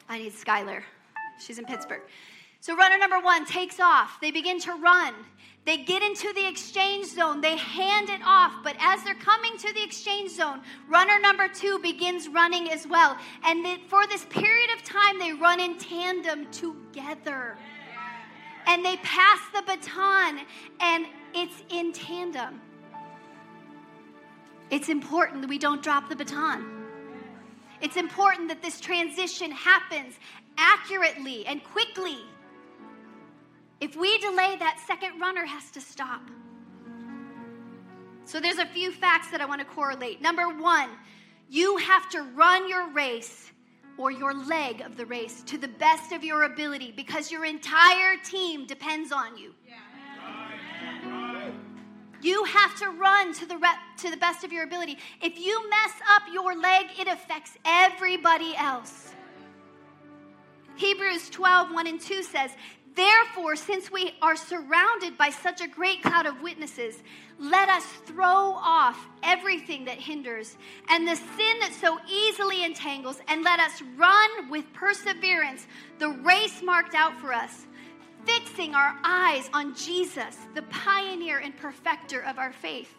I 0.09 0.19
need 0.19 0.33
Skylar. 0.33 0.83
She's 1.39 1.61
in 1.61 1.65
Pittsburgh. 1.65 2.03
So, 2.65 2.75
runner 2.75 2.97
number 2.97 3.21
one 3.21 3.45
takes 3.45 3.79
off. 3.79 4.19
They 4.23 4.31
begin 4.31 4.59
to 4.61 4.73
run. 4.73 5.13
They 5.67 5.85
get 5.85 6.03
into 6.03 6.33
the 6.33 6.49
exchange 6.49 7.09
zone. 7.09 7.43
They 7.43 7.59
hand 7.59 8.09
it 8.09 8.23
off. 8.25 8.55
But 8.65 8.75
as 8.81 9.05
they're 9.05 9.15
coming 9.17 9.59
to 9.59 9.71
the 9.75 9.85
exchange 9.85 10.31
zone, 10.31 10.63
runner 10.89 11.19
number 11.21 11.47
two 11.47 11.79
begins 11.81 12.27
running 12.27 12.71
as 12.71 12.87
well. 12.87 13.19
And 13.45 13.67
for 13.91 14.07
this 14.07 14.25
period 14.31 14.71
of 14.75 14.83
time, 14.83 15.19
they 15.19 15.35
run 15.35 15.61
in 15.61 15.77
tandem 15.77 16.51
together. 16.53 17.59
And 18.67 18.83
they 18.83 18.97
pass 19.03 19.41
the 19.55 19.61
baton, 19.61 20.41
and 20.81 21.05
it's 21.35 21.63
in 21.69 21.93
tandem. 21.93 22.63
It's 24.71 24.89
important 24.89 25.43
that 25.43 25.51
we 25.51 25.59
don't 25.59 25.83
drop 25.83 26.09
the 26.09 26.17
baton. 26.17 26.65
It's 27.83 27.99
important 27.99 28.49
that 28.49 28.63
this 28.63 28.81
transition 28.81 29.51
happens 29.51 30.15
accurately 30.57 31.45
and 31.45 31.63
quickly. 31.63 32.21
If 33.85 33.97
we 33.97 34.17
delay, 34.17 34.57
that 34.61 34.83
second 34.87 35.21
runner 35.21 35.45
has 35.45 35.71
to 35.73 35.81
stop. 35.83 36.23
So 38.25 38.41
there's 38.41 38.57
a 38.57 38.65
few 38.65 38.91
facts 38.91 39.31
that 39.31 39.43
I 39.43 39.45
want 39.45 39.61
to 39.61 39.67
correlate. 39.67 40.23
Number 40.23 40.49
one, 40.49 40.89
you 41.51 41.77
have 41.77 42.09
to 42.13 42.23
run 42.35 42.67
your 42.67 42.89
race 42.95 43.53
or 43.99 44.11
your 44.11 44.33
leg 44.33 44.81
of 44.81 44.97
the 44.97 45.05
race 45.05 45.43
to 45.43 45.59
the 45.59 45.69
best 45.69 46.13
of 46.13 46.25
your 46.25 46.45
ability 46.45 46.95
because 46.97 47.31
your 47.31 47.45
entire 47.45 48.17
team 48.25 48.67
depends 48.67 49.13
on 49.13 49.37
you. 49.37 49.53
You 52.23 52.43
have 52.45 52.79
to 52.79 52.89
run 52.89 53.35
to 53.35 53.45
the 53.45 53.59
rep, 53.59 53.77
to 53.99 54.11
the 54.11 54.17
best 54.17 54.45
of 54.45 54.51
your 54.51 54.65
ability. 54.65 54.97
If 55.21 55.39
you 55.39 55.69
mess 55.69 55.93
up 56.11 56.23
your 56.33 56.59
leg, 56.59 56.87
it 56.99 57.07
affects 57.07 57.59
everybody 57.67 58.57
else. 58.57 59.13
Hebrews 60.77 61.29
12, 61.29 61.71
1 61.71 61.87
and 61.87 62.01
2 62.01 62.23
says, 62.23 62.51
Therefore, 62.95 63.57
since 63.57 63.91
we 63.91 64.15
are 64.23 64.37
surrounded 64.37 65.19
by 65.19 65.31
such 65.31 65.61
a 65.61 65.67
great 65.67 66.03
cloud 66.03 66.27
of 66.27 66.41
witnesses, 66.43 67.03
let 67.41 67.69
us 67.69 67.85
throw 68.07 68.55
off 68.55 69.09
everything 69.25 69.85
that 69.87 69.99
hinders 69.99 70.57
and 70.89 71.07
the 71.07 71.17
sin 71.17 71.59
that 71.61 71.73
so 71.81 71.99
easily 72.09 72.65
entangles, 72.65 73.21
and 73.27 73.43
let 73.43 73.59
us 73.59 73.83
run 73.97 74.49
with 74.49 74.73
perseverance 74.73 75.67
the 75.99 76.11
race 76.11 76.63
marked 76.63 76.95
out 76.95 77.19
for 77.19 77.33
us, 77.33 77.67
fixing 78.25 78.75
our 78.75 78.97
eyes 79.03 79.51
on 79.53 79.75
Jesus, 79.75 80.37
the 80.55 80.63
pioneer 80.63 81.39
and 81.39 81.57
perfecter 81.57 82.23
of 82.23 82.39
our 82.39 82.53
faith. 82.53 82.95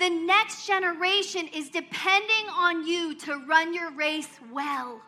The 0.00 0.10
next 0.10 0.66
generation 0.66 1.46
is 1.54 1.70
depending 1.70 2.48
on 2.50 2.84
you 2.84 3.14
to 3.18 3.36
run 3.46 3.72
your 3.72 3.92
race 3.92 4.30
well. 4.50 5.00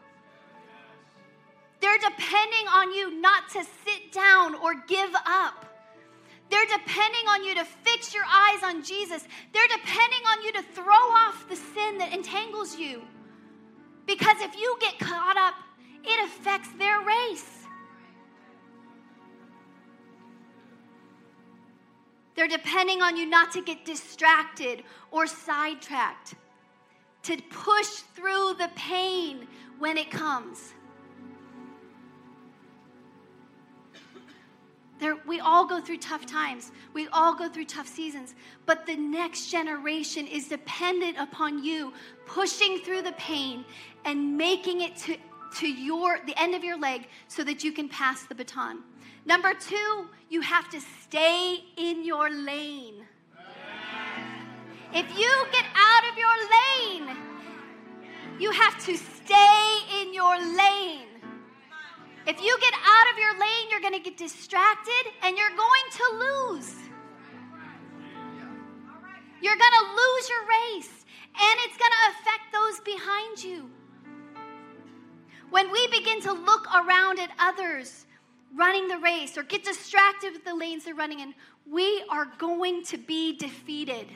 They're 1.85 1.99
depending 1.99 2.67
on 2.73 2.95
you 2.95 3.21
not 3.21 3.51
to 3.51 3.63
sit 3.63 4.11
down 4.11 4.55
or 4.55 4.73
give 4.89 5.11
up. 5.27 5.67
They're 6.49 6.65
depending 6.65 7.29
on 7.29 7.45
you 7.45 7.55
to 7.57 7.65
fix 7.67 8.15
your 8.15 8.25
eyes 8.25 8.63
on 8.63 8.83
Jesus. 8.83 9.23
They're 9.53 9.69
depending 9.69 10.21
on 10.33 10.43
you 10.43 10.53
to 10.53 10.63
throw 10.63 10.95
off 10.95 11.47
the 11.47 11.57
sin 11.57 11.99
that 11.99 12.15
entangles 12.15 12.79
you. 12.79 13.03
Because 14.07 14.37
if 14.41 14.57
you 14.57 14.79
get 14.81 14.99
caught 14.99 15.37
up, 15.37 15.57
it 16.03 16.25
affects 16.25 16.71
their 16.79 17.03
race. 17.03 17.67
They're 22.35 22.49
depending 22.49 23.03
on 23.03 23.19
you 23.19 23.27
not 23.27 23.53
to 23.53 23.61
get 23.61 23.85
distracted 23.85 24.85
or 25.11 25.27
sidetracked, 25.27 26.35
to 27.25 27.37
push 27.51 27.89
through 28.17 28.55
the 28.55 28.71
pain 28.75 29.47
when 29.79 29.99
it 29.99 30.11
comes. 30.11 30.73
There, 35.05 35.19
we 35.27 35.39
all 35.39 35.67
go 35.67 35.83
through 35.83 35.99
tough 35.99 36.25
times. 36.25 36.73
We 36.95 37.09
all 37.09 37.35
go 37.35 37.47
through 37.47 37.67
tough 37.67 37.87
seasons. 37.87 38.35
But 38.65 38.87
the 38.87 38.97
next 38.97 39.51
generation 39.51 40.27
is 40.27 40.49
dependent 40.49 41.19
upon 41.19 41.63
you 41.63 41.93
pushing 42.25 42.79
through 42.79 43.03
the 43.03 43.13
pain 43.13 43.67
and 44.07 44.39
making 44.39 44.81
it 44.81 44.97
to, 45.05 45.19
to 45.59 45.69
your 45.69 46.21
the 46.25 46.33
end 46.41 46.55
of 46.55 46.65
your 46.65 46.79
leg 46.79 47.07
so 47.29 47.45
that 47.45 47.63
you 47.63 47.71
can 47.71 47.87
pass 47.87 48.23
the 48.23 48.35
baton. 48.35 48.79
Number 49.27 49.53
two, 49.53 50.09
you 50.31 50.41
have 50.41 50.71
to 50.71 50.81
stay 50.81 51.59
in 51.77 52.03
your 52.03 52.31
lane. 52.31 53.05
If 54.95 55.19
you 55.19 55.47
get 55.53 55.67
out 55.75 56.05
of 56.11 56.17
your 56.17 56.37
lane, 56.57 57.17
you 58.39 58.53
have 58.53 58.83
to 58.87 58.97
stay 58.97 60.01
in 60.01 60.15
your 60.15 60.39
lane. 60.39 61.14
If 62.27 62.41
you 62.41 62.57
get 62.59 62.73
out 62.73 63.13
of 63.13 63.19
your 63.19 63.39
lane, 63.39 63.69
you're 63.71 63.81
going 63.81 63.93
to 63.93 64.01
get 64.01 64.17
distracted 64.17 65.13
and 65.23 65.37
you're 65.37 65.51
going 65.51 65.87
to 65.93 66.05
lose. 66.19 66.75
You're 69.43 69.57
going 69.57 69.77
to 69.79 69.87
lose 69.91 70.29
your 70.31 70.47
race 70.49 71.05
and 71.37 71.59
it's 71.65 71.77
going 71.77 71.93
to 71.93 72.05
affect 72.13 72.53
those 72.53 72.81
behind 72.81 73.45
you. 73.45 73.71
When 75.51 75.71
we 75.71 75.87
begin 75.89 76.23
to 76.23 76.33
look 76.33 76.67
around 76.75 77.19
at 77.19 77.31
others 77.39 78.07
running 78.55 78.89
the 78.89 78.99
race 78.99 79.37
or 79.37 79.43
get 79.43 79.63
distracted 79.63 80.33
with 80.33 80.45
the 80.45 80.55
lanes 80.55 80.85
they're 80.85 80.95
running 80.95 81.21
in, 81.21 81.35
we 81.71 82.05
are 82.11 82.27
going 82.39 82.85
to 82.85 82.97
be 82.97 83.37
defeated. 83.37 84.07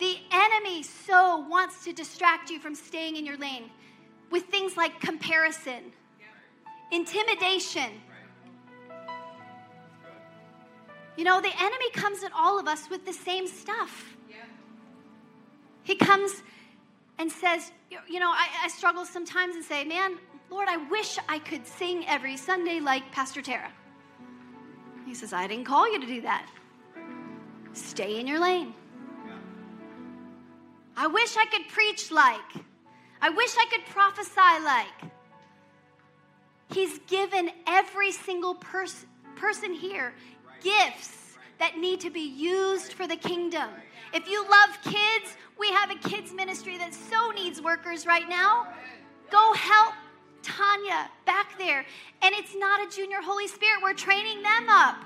The 0.00 0.16
enemy 0.32 0.82
so 0.82 1.46
wants 1.48 1.84
to 1.84 1.92
distract 1.92 2.50
you 2.50 2.58
from 2.58 2.74
staying 2.74 3.14
in 3.16 3.24
your 3.24 3.36
lane 3.36 3.70
with 4.30 4.44
things 4.44 4.76
like 4.76 5.00
comparison, 5.00 5.92
intimidation. 6.92 7.90
You 11.16 11.24
know, 11.24 11.40
the 11.40 11.52
enemy 11.60 11.90
comes 11.92 12.22
at 12.22 12.32
all 12.32 12.60
of 12.60 12.68
us 12.68 12.88
with 12.88 13.04
the 13.04 13.12
same 13.12 13.46
stuff. 13.46 14.16
He 15.82 15.96
comes 15.96 16.42
and 17.18 17.32
says, 17.32 17.72
You 18.08 18.20
know, 18.20 18.30
I, 18.30 18.46
I 18.64 18.68
struggle 18.68 19.04
sometimes 19.04 19.56
and 19.56 19.64
say, 19.64 19.84
Man, 19.84 20.18
Lord, 20.50 20.68
I 20.68 20.76
wish 20.76 21.18
I 21.28 21.38
could 21.38 21.66
sing 21.66 22.06
every 22.06 22.36
Sunday 22.36 22.78
like 22.80 23.10
Pastor 23.10 23.42
Tara. 23.42 23.72
He 25.06 25.14
says, 25.14 25.32
I 25.32 25.46
didn't 25.46 25.64
call 25.64 25.90
you 25.90 26.00
to 26.00 26.06
do 26.06 26.20
that. 26.20 26.46
Stay 27.72 28.20
in 28.20 28.26
your 28.26 28.38
lane. 28.38 28.74
I 30.96 31.06
wish 31.06 31.36
I 31.36 31.46
could 31.46 31.68
preach 31.68 32.10
like. 32.10 32.64
I 33.20 33.30
wish 33.30 33.54
I 33.56 33.66
could 33.70 33.84
prophesy 33.86 34.64
like. 34.64 35.12
He's 36.70 36.98
given 37.06 37.50
every 37.66 38.12
single 38.12 38.54
pers- 38.54 39.06
person 39.36 39.72
here 39.72 40.12
gifts 40.62 41.36
that 41.58 41.78
need 41.78 42.00
to 42.00 42.10
be 42.10 42.20
used 42.20 42.92
for 42.92 43.06
the 43.06 43.16
kingdom. 43.16 43.68
If 44.12 44.28
you 44.28 44.42
love 44.42 44.78
kids, 44.82 45.36
we 45.58 45.70
have 45.72 45.90
a 45.90 45.96
kids 45.96 46.32
ministry 46.32 46.78
that 46.78 46.94
so 46.94 47.30
needs 47.30 47.60
workers 47.60 48.06
right 48.06 48.28
now. 48.28 48.68
Go 49.30 49.52
help 49.54 49.94
Tanya 50.42 51.10
back 51.26 51.58
there. 51.58 51.84
And 52.22 52.34
it's 52.34 52.54
not 52.56 52.80
a 52.80 52.94
junior 52.94 53.18
Holy 53.22 53.48
Spirit, 53.48 53.82
we're 53.82 53.94
training 53.94 54.42
them 54.42 54.68
up. 54.68 54.96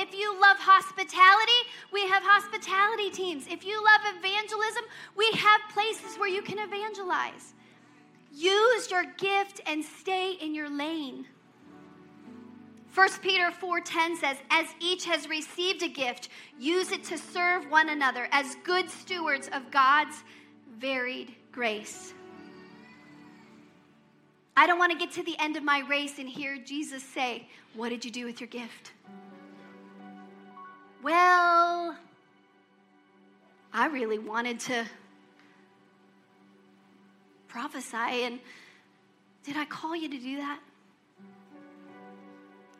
If 0.00 0.14
you 0.14 0.32
love 0.40 0.56
hospitality, 0.58 1.60
we 1.92 2.08
have 2.08 2.22
hospitality 2.22 3.10
teams. 3.10 3.46
If 3.46 3.66
you 3.66 3.84
love 3.84 4.00
evangelism, 4.16 4.84
we 5.14 5.30
have 5.32 5.60
places 5.74 6.16
where 6.16 6.28
you 6.30 6.40
can 6.40 6.58
evangelize. 6.58 7.52
Use 8.32 8.90
your 8.90 9.04
gift 9.18 9.60
and 9.66 9.84
stay 9.84 10.32
in 10.40 10.54
your 10.54 10.70
lane. 10.70 11.26
1 12.94 13.20
Peter 13.20 13.50
4:10 13.50 14.16
says, 14.16 14.38
"As 14.48 14.74
each 14.80 15.04
has 15.04 15.28
received 15.28 15.82
a 15.82 15.88
gift, 15.88 16.30
use 16.58 16.92
it 16.92 17.04
to 17.04 17.18
serve 17.18 17.70
one 17.70 17.90
another 17.90 18.26
as 18.32 18.54
good 18.64 18.88
stewards 18.90 19.48
of 19.48 19.70
God's 19.70 20.24
varied 20.66 21.36
grace." 21.52 22.14
I 24.56 24.66
don't 24.66 24.78
want 24.78 24.92
to 24.92 24.98
get 24.98 25.10
to 25.12 25.22
the 25.22 25.38
end 25.38 25.56
of 25.56 25.62
my 25.62 25.80
race 25.80 26.18
and 26.18 26.28
hear 26.28 26.56
Jesus 26.56 27.04
say, 27.04 27.50
"What 27.74 27.90
did 27.90 28.02
you 28.06 28.10
do 28.10 28.24
with 28.24 28.40
your 28.40 28.48
gift?" 28.48 28.92
Well, 31.02 31.96
I 33.72 33.86
really 33.86 34.18
wanted 34.18 34.60
to 34.60 34.84
prophesy, 37.48 37.96
and 37.96 38.38
did 39.44 39.56
I 39.56 39.64
call 39.64 39.96
you 39.96 40.10
to 40.10 40.18
do 40.18 40.36
that? 40.36 40.60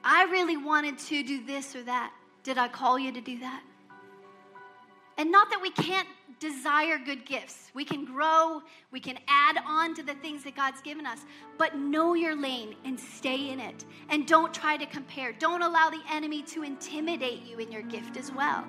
I 0.05 0.25
really 0.25 0.59
wanted 0.59 0.99
to 0.99 1.23
do 1.23 1.47
this 1.47 1.75
or 1.75 1.83
that. 1.85 2.13
Did 2.43 2.59
I 2.59 2.69
call 2.69 2.99
you 2.99 3.11
to 3.13 3.21
do 3.23 3.39
that? 3.41 3.63
And 5.17 5.33
not 5.33 5.51
that 5.51 5.63
we 5.63 5.71
can't 5.71 6.09
desire 6.39 6.99
good 6.99 7.27
gifts. 7.27 7.71
We 7.75 7.85
can 7.85 8.05
grow, 8.05 8.63
we 8.91 9.01
can 9.01 9.19
add 9.29 9.57
on 9.67 9.95
to 9.95 10.03
the 10.03 10.15
things 10.15 10.45
that 10.45 10.55
God's 10.55 10.81
given 10.81 11.07
us, 11.07 11.21
but 11.59 11.77
know 11.77 12.15
your 12.15 12.37
lane 12.37 12.77
and 12.85 12.99
stay 12.99 13.51
in 13.51 13.61
it. 13.61 13.85
And 14.09 14.27
don't 14.27 14.53
try 14.55 14.77
to 14.77 14.87
compare. 14.87 15.33
Don't 15.33 15.63
allow 15.63 15.91
the 15.91 16.03
enemy 16.11 16.43
to 16.45 16.63
intimidate 16.63 17.43
you 17.45 17.59
in 17.59 17.73
your 17.73 17.83
gift 17.83 18.17
as 18.17 18.33
well. 18.33 18.65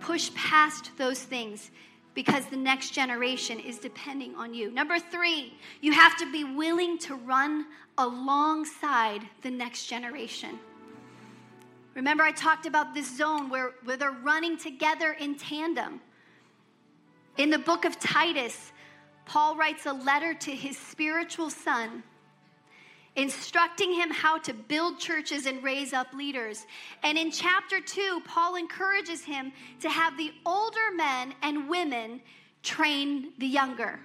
Push 0.00 0.32
past 0.34 0.90
those 0.96 1.22
things 1.22 1.70
because 2.14 2.46
the 2.46 2.56
next 2.56 2.90
generation 2.90 3.60
is 3.60 3.78
depending 3.78 4.34
on 4.34 4.54
you. 4.54 4.70
Number 4.70 4.98
three, 4.98 5.54
you 5.80 5.92
have 5.92 6.16
to 6.18 6.32
be 6.32 6.44
willing 6.44 6.98
to 6.98 7.14
run 7.14 7.66
alongside 7.96 9.22
the 9.42 9.50
next 9.50 9.86
generation. 9.86 10.58
Remember, 11.94 12.22
I 12.22 12.32
talked 12.32 12.66
about 12.66 12.94
this 12.94 13.16
zone 13.16 13.48
where, 13.50 13.72
where 13.84 13.96
they're 13.96 14.12
running 14.12 14.56
together 14.56 15.16
in 15.18 15.36
tandem. 15.36 16.00
In 17.38 17.50
the 17.50 17.58
book 17.58 17.84
of 17.84 18.00
Titus, 18.00 18.72
Paul 19.24 19.56
writes 19.56 19.86
a 19.86 19.92
letter 19.92 20.34
to 20.34 20.50
his 20.50 20.76
spiritual 20.76 21.50
son, 21.50 22.02
instructing 23.14 23.92
him 23.92 24.10
how 24.10 24.38
to 24.38 24.52
build 24.52 24.98
churches 24.98 25.46
and 25.46 25.62
raise 25.62 25.92
up 25.92 26.12
leaders. 26.12 26.66
And 27.04 27.16
in 27.16 27.30
chapter 27.30 27.80
2, 27.80 28.22
Paul 28.24 28.56
encourages 28.56 29.22
him 29.22 29.52
to 29.80 29.88
have 29.88 30.16
the 30.16 30.32
older 30.44 30.90
men 30.96 31.32
and 31.42 31.68
women 31.68 32.20
train 32.64 33.28
the 33.38 33.46
younger. 33.46 34.00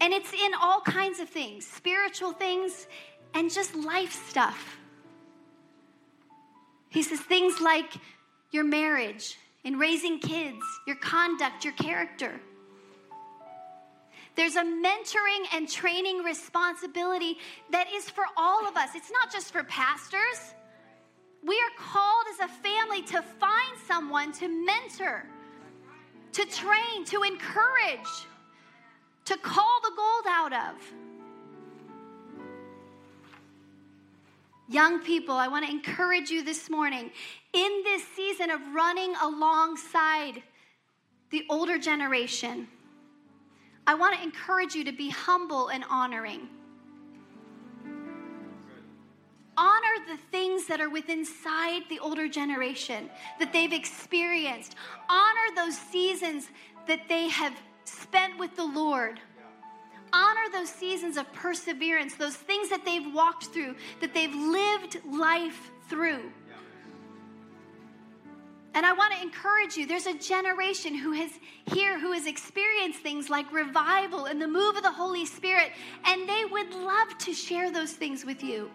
And 0.00 0.12
it's 0.12 0.32
in 0.32 0.54
all 0.54 0.80
kinds 0.80 1.18
of 1.18 1.28
things 1.28 1.66
spiritual 1.66 2.30
things 2.30 2.86
and 3.34 3.52
just 3.52 3.74
life 3.74 4.12
stuff. 4.28 4.78
He 6.88 7.02
says 7.02 7.18
things 7.18 7.60
like 7.60 7.94
your 8.52 8.64
marriage 8.64 9.36
and 9.64 9.78
raising 9.78 10.18
kids, 10.18 10.64
your 10.86 10.96
conduct, 10.96 11.64
your 11.64 11.74
character. 11.74 12.40
There's 14.34 14.54
a 14.54 14.62
mentoring 14.62 15.44
and 15.52 15.68
training 15.68 16.18
responsibility 16.18 17.38
that 17.70 17.88
is 17.92 18.08
for 18.08 18.24
all 18.36 18.68
of 18.68 18.76
us. 18.76 18.90
It's 18.94 19.10
not 19.10 19.32
just 19.32 19.52
for 19.52 19.64
pastors. 19.64 20.54
We 21.44 21.56
are 21.56 21.76
called 21.76 22.26
as 22.32 22.48
a 22.48 22.52
family 22.62 23.02
to 23.02 23.22
find 23.40 23.78
someone 23.86 24.32
to 24.34 24.48
mentor, 24.48 25.24
to 26.34 26.44
train, 26.44 27.04
to 27.06 27.22
encourage, 27.22 28.26
to 29.24 29.36
call 29.38 29.80
the 29.82 29.92
gold 29.96 30.24
out 30.28 30.52
of. 30.52 30.92
Young 34.68 35.00
people, 35.00 35.34
I 35.34 35.48
want 35.48 35.64
to 35.64 35.70
encourage 35.70 36.30
you 36.30 36.44
this 36.44 36.68
morning 36.68 37.10
in 37.58 37.82
this 37.82 38.06
season 38.14 38.50
of 38.50 38.60
running 38.72 39.14
alongside 39.20 40.42
the 41.30 41.44
older 41.50 41.76
generation. 41.78 42.68
I 43.86 43.94
want 43.94 44.16
to 44.16 44.22
encourage 44.22 44.74
you 44.74 44.84
to 44.84 44.92
be 44.92 45.10
humble 45.10 45.68
and 45.68 45.84
honoring. 45.90 46.48
Honor 49.56 49.96
the 50.06 50.18
things 50.30 50.66
that 50.68 50.80
are 50.80 50.88
within 50.88 51.20
inside 51.20 51.82
the 51.90 51.98
older 51.98 52.28
generation 52.28 53.10
that 53.40 53.52
they've 53.52 53.72
experienced. 53.72 54.76
Honor 55.10 55.48
those 55.56 55.76
seasons 55.76 56.48
that 56.86 57.08
they 57.08 57.28
have 57.28 57.54
spent 57.84 58.38
with 58.38 58.54
the 58.54 58.64
Lord 58.64 59.18
honor 60.12 60.50
those 60.52 60.70
seasons 60.70 61.18
of 61.18 61.30
perseverance, 61.34 62.14
those 62.14 62.34
things 62.34 62.70
that 62.70 62.82
they've 62.84 63.12
walked 63.12 63.46
through, 63.46 63.74
that 64.00 64.14
they've 64.14 64.34
lived 64.34 65.00
life 65.06 65.70
through. 65.88 66.32
And 68.78 68.86
I 68.86 68.92
want 68.92 69.12
to 69.12 69.20
encourage 69.20 69.76
you. 69.76 69.88
There's 69.88 70.06
a 70.06 70.16
generation 70.16 70.94
who 70.94 71.10
has 71.10 71.32
here 71.74 71.98
who 71.98 72.12
has 72.12 72.28
experienced 72.28 73.00
things 73.00 73.28
like 73.28 73.52
revival 73.52 74.26
and 74.26 74.40
the 74.40 74.46
move 74.46 74.76
of 74.76 74.84
the 74.84 74.92
Holy 74.92 75.26
Spirit, 75.26 75.72
and 76.04 76.28
they 76.28 76.44
would 76.44 76.72
love 76.72 77.18
to 77.18 77.32
share 77.32 77.72
those 77.72 77.94
things 77.94 78.24
with 78.24 78.40
you. 78.40 78.70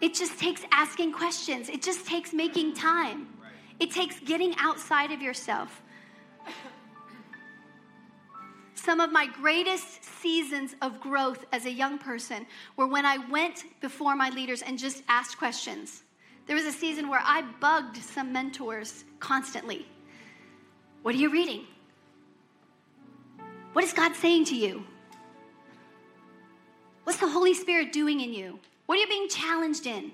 It 0.00 0.14
just 0.14 0.38
takes 0.38 0.62
asking 0.70 1.10
questions. 1.10 1.68
It 1.68 1.82
just 1.82 2.06
takes 2.06 2.32
making 2.32 2.74
time. 2.74 3.26
It 3.80 3.90
takes 3.90 4.20
getting 4.20 4.54
outside 4.58 5.10
of 5.10 5.20
yourself. 5.20 5.82
Some 8.76 9.00
of 9.00 9.10
my 9.10 9.26
greatest 9.26 10.04
seasons 10.04 10.76
of 10.82 11.00
growth 11.00 11.46
as 11.50 11.66
a 11.66 11.72
young 11.72 11.98
person 11.98 12.46
were 12.76 12.86
when 12.86 13.04
I 13.04 13.18
went 13.28 13.64
before 13.80 14.14
my 14.14 14.30
leaders 14.30 14.62
and 14.62 14.78
just 14.78 15.02
asked 15.08 15.36
questions. 15.36 16.04
There 16.46 16.56
was 16.56 16.64
a 16.64 16.72
season 16.72 17.08
where 17.08 17.22
I 17.22 17.42
bugged 17.60 17.96
some 17.96 18.32
mentors 18.32 19.04
constantly. 19.20 19.86
What 21.02 21.14
are 21.14 21.18
you 21.18 21.30
reading? 21.30 21.64
What 23.72 23.84
is 23.84 23.92
God 23.92 24.14
saying 24.16 24.46
to 24.46 24.56
you? 24.56 24.84
What's 27.04 27.20
the 27.20 27.28
Holy 27.28 27.54
Spirit 27.54 27.92
doing 27.92 28.20
in 28.20 28.32
you? 28.32 28.58
What 28.86 28.98
are 28.98 29.00
you 29.00 29.08
being 29.08 29.28
challenged 29.28 29.86
in? 29.86 30.12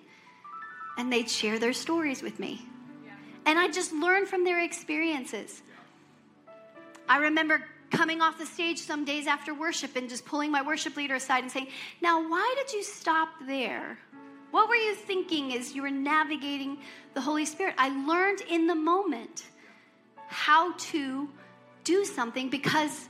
And 0.99 1.13
they'd 1.13 1.31
share 1.31 1.59
their 1.59 1.73
stories 1.73 2.23
with 2.23 2.39
me. 2.39 2.67
And 3.47 3.59
I 3.59 3.69
just 3.69 3.93
learned 3.93 4.29
from 4.29 4.45
their 4.45 4.63
experiences. 4.63 5.63
I 7.09 7.19
remember 7.19 7.63
coming 7.91 8.21
off 8.21 8.39
the 8.39 8.47
stage 8.47 8.79
some 8.79 9.05
days 9.05 9.27
after 9.27 9.55
worship 9.55 9.97
and 9.97 10.09
just 10.09 10.25
pulling 10.25 10.51
my 10.51 10.63
worship 10.63 10.97
leader 10.97 11.15
aside 11.15 11.43
and 11.43 11.53
saying, 11.53 11.69
Now, 12.03 12.29
why 12.29 12.55
did 12.57 12.73
you 12.73 12.83
stop 12.83 13.29
there? 13.47 13.99
What 14.51 14.69
were 14.69 14.77
you 14.77 14.95
thinking 14.95 15.55
as 15.55 15.75
you 15.75 15.83
were 15.83 15.91
navigating 15.91 16.79
the 17.15 17.21
Holy 17.21 17.45
Spirit? 17.45 17.75
I 17.79 17.89
learned 18.07 18.41
in 18.49 18.67
the 18.67 18.75
moment 18.75 19.45
how 20.29 20.73
to 20.73 21.29
do 21.85 22.05
something 22.05 22.49
because 22.49 23.09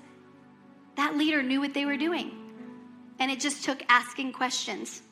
that 0.96 1.16
leader 1.16 1.42
knew 1.42 1.60
what 1.60 1.74
they 1.74 1.84
were 1.84 1.96
doing. 1.96 2.32
And 3.18 3.30
it 3.30 3.40
just 3.40 3.64
took 3.64 3.82
asking 3.88 4.32
questions. 4.32 5.02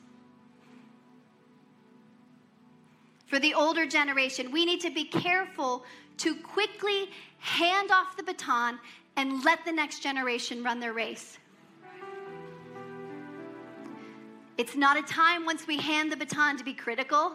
For 3.27 3.39
the 3.39 3.55
older 3.55 3.87
generation, 3.87 4.51
we 4.53 4.65
need 4.65 4.81
to 4.83 4.91
be 4.91 5.05
careful 5.05 5.85
to 6.19 6.37
quickly 6.37 7.09
hand 7.39 7.91
off 7.91 8.17
the 8.17 8.23
baton 8.23 8.79
and 9.17 9.45
let 9.45 9.65
the 9.65 9.73
next 9.73 10.03
generation 10.03 10.63
run 10.63 10.81
their 10.81 10.93
race. 10.93 11.39
It's 14.57 14.77
not 14.77 14.97
a 14.97 15.03
time 15.03 15.45
once 15.45 15.67
we 15.67 15.79
hand 15.79 16.13
the 16.13 16.17
baton 16.17 16.57
to 16.59 16.65
be 16.65 16.75
critical 16.75 17.33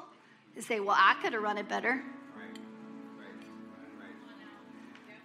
and 0.55 0.63
say, 0.63 0.79
well, 0.79 0.95
I 0.97 1.15
could 1.21 1.33
have 1.33 1.41
run 1.41 1.57
it 1.57 1.67
better. 1.67 2.01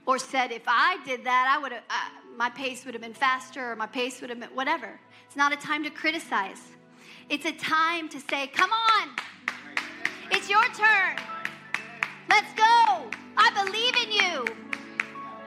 Or 0.07 0.19
said, 0.19 0.53
if 0.53 0.65
I 0.67 0.99
did 1.07 1.25
that, 1.25 1.55
I 1.57 1.63
would 1.63 1.73
have, 1.73 1.83
uh, 1.89 1.95
my 2.37 2.51
pace 2.51 2.85
would 2.85 2.95
have 2.95 3.03
been 3.03 3.15
faster 3.15 3.73
or 3.73 3.77
my 3.77 3.87
pace 3.87 4.21
would 4.21 4.29
have 4.29 4.41
been 4.41 4.51
whatever. 4.51 5.01
It's 5.27 5.37
not 5.37 5.53
a 5.53 5.57
time 5.57 5.83
to 5.85 5.91
criticize. 5.91 6.61
It's 7.31 7.47
a 7.47 7.53
time 7.53 8.09
to 8.11 8.21
say, 8.21 8.49
come 8.49 8.71
on, 8.71 9.09
it's 10.31 10.51
your 10.51 10.65
turn. 10.75 11.17
Let's 12.29 12.53
go. 12.55 13.09
I 13.37 13.51
believe 13.65 13.97
in 13.97 14.13
you. 14.13 14.55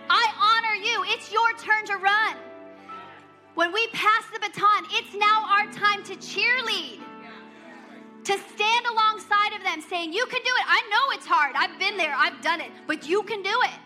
I 0.09 0.25
honor 0.39 0.75
you. 0.75 1.03
It's 1.13 1.31
your 1.31 1.51
turn 1.57 1.85
to 1.85 1.97
run. 1.97 2.37
When 3.57 3.73
we 3.73 3.87
pass 3.87 4.23
the 4.31 4.39
baton, 4.39 4.85
it's 4.91 5.15
now 5.15 5.43
our 5.49 5.65
time 5.71 6.03
to 6.03 6.15
cheerlead, 6.17 6.99
to 8.23 8.33
stand 8.33 8.85
alongside 8.85 9.53
of 9.57 9.63
them 9.63 9.81
saying, 9.81 10.13
You 10.13 10.27
can 10.27 10.43
do 10.43 10.51
it. 10.59 10.63
I 10.67 10.79
know 10.91 11.17
it's 11.17 11.25
hard. 11.25 11.55
I've 11.55 11.79
been 11.79 11.97
there, 11.97 12.13
I've 12.15 12.39
done 12.43 12.61
it, 12.61 12.69
but 12.85 13.09
you 13.09 13.23
can 13.23 13.41
do 13.41 13.49
it. 13.49 13.79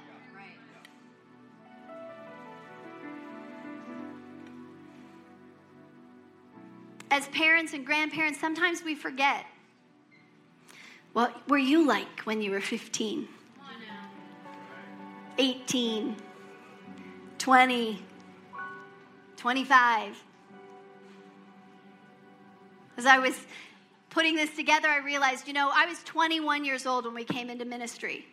As 7.09 7.29
parents 7.29 7.71
and 7.71 7.85
grandparents, 7.85 8.41
sometimes 8.41 8.83
we 8.83 8.93
forget. 8.93 9.45
What 11.13 11.47
were 11.47 11.57
you 11.57 11.87
like 11.87 12.19
when 12.25 12.41
you 12.41 12.51
were 12.51 12.59
15? 12.59 13.25
18, 15.37 16.15
20, 17.37 18.03
25. 19.41 20.23
As 22.95 23.07
I 23.07 23.17
was 23.17 23.35
putting 24.11 24.35
this 24.35 24.55
together, 24.55 24.87
I 24.87 24.99
realized, 24.99 25.47
you 25.47 25.53
know, 25.53 25.71
I 25.73 25.87
was 25.87 26.03
21 26.03 26.63
years 26.63 26.85
old 26.85 27.05
when 27.05 27.15
we 27.15 27.23
came 27.23 27.49
into 27.49 27.65
ministry. 27.65 28.27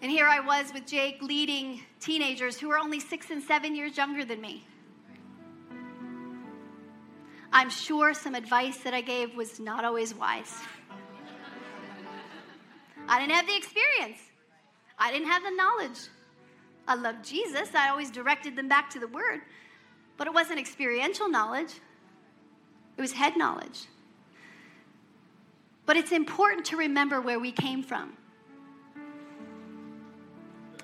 And 0.00 0.10
here 0.10 0.26
I 0.26 0.40
was 0.40 0.72
with 0.72 0.86
Jake 0.86 1.20
leading 1.20 1.82
teenagers 2.00 2.58
who 2.58 2.68
were 2.68 2.78
only 2.78 2.98
six 2.98 3.28
and 3.28 3.42
seven 3.42 3.76
years 3.76 3.94
younger 3.98 4.24
than 4.24 4.40
me. 4.40 4.66
I'm 7.52 7.68
sure 7.68 8.14
some 8.14 8.34
advice 8.34 8.78
that 8.78 8.94
I 8.94 9.02
gave 9.02 9.36
was 9.36 9.60
not 9.60 9.84
always 9.84 10.14
wise. 10.14 10.62
I 13.06 13.20
didn't 13.20 13.32
have 13.32 13.46
the 13.46 13.54
experience, 13.54 14.18
I 14.98 15.12
didn't 15.12 15.28
have 15.28 15.42
the 15.42 15.50
knowledge. 15.50 16.08
I 16.88 16.94
loved 16.94 17.22
Jesus, 17.22 17.74
I 17.74 17.90
always 17.90 18.10
directed 18.10 18.56
them 18.56 18.68
back 18.68 18.88
to 18.90 18.98
the 18.98 19.08
Word, 19.08 19.42
but 20.16 20.26
it 20.26 20.34
wasn't 20.34 20.58
experiential 20.58 21.28
knowledge, 21.28 21.72
it 22.96 23.00
was 23.00 23.12
head 23.12 23.36
knowledge. 23.36 23.86
But 25.86 25.96
it's 25.96 26.12
important 26.12 26.66
to 26.66 26.76
remember 26.76 27.20
where 27.20 27.38
we 27.38 27.52
came 27.52 27.82
from. 27.82 28.16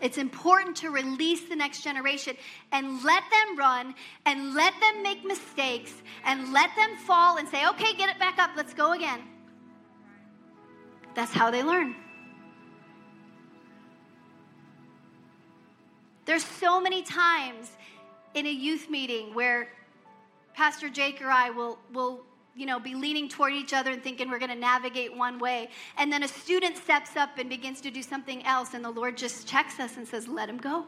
It's 0.02 0.18
important 0.18 0.76
to 0.76 0.90
release 0.90 1.48
the 1.48 1.56
next 1.56 1.82
generation 1.82 2.36
and 2.72 3.02
let 3.04 3.22
them 3.30 3.58
run 3.58 3.94
and 4.24 4.54
let 4.54 4.72
them 4.80 5.02
make 5.02 5.24
mistakes 5.24 5.92
and 6.24 6.52
let 6.52 6.70
them 6.74 6.96
fall 6.96 7.36
and 7.36 7.48
say, 7.48 7.66
okay, 7.68 7.94
get 7.94 8.08
it 8.08 8.18
back 8.18 8.38
up, 8.38 8.50
let's 8.56 8.72
go 8.72 8.92
again. 8.92 9.20
That's 11.14 11.32
how 11.32 11.50
they 11.50 11.62
learn. 11.62 11.96
There's 16.24 16.44
so 16.44 16.80
many 16.80 17.02
times 17.02 17.70
in 18.34 18.46
a 18.46 18.50
youth 18.50 18.88
meeting 18.90 19.34
where 19.34 19.68
Pastor 20.54 20.88
Jake 20.88 21.22
or 21.22 21.30
I 21.30 21.50
will, 21.50 21.78
will 21.92 22.22
you 22.54 22.66
know, 22.66 22.78
be 22.78 22.94
leaning 22.94 23.28
toward 23.28 23.52
each 23.52 23.72
other 23.72 23.90
and 23.90 24.02
thinking 24.02 24.30
we're 24.30 24.38
going 24.38 24.50
to 24.50 24.56
navigate 24.56 25.16
one 25.16 25.38
way. 25.38 25.70
And 25.96 26.12
then 26.12 26.22
a 26.22 26.28
student 26.28 26.76
steps 26.76 27.16
up 27.16 27.38
and 27.38 27.48
begins 27.48 27.80
to 27.82 27.90
do 27.90 28.02
something 28.02 28.44
else, 28.44 28.74
and 28.74 28.84
the 28.84 28.90
Lord 28.90 29.16
just 29.16 29.46
checks 29.46 29.80
us 29.80 29.96
and 29.96 30.06
says, 30.06 30.28
Let 30.28 30.48
him 30.48 30.58
go. 30.58 30.84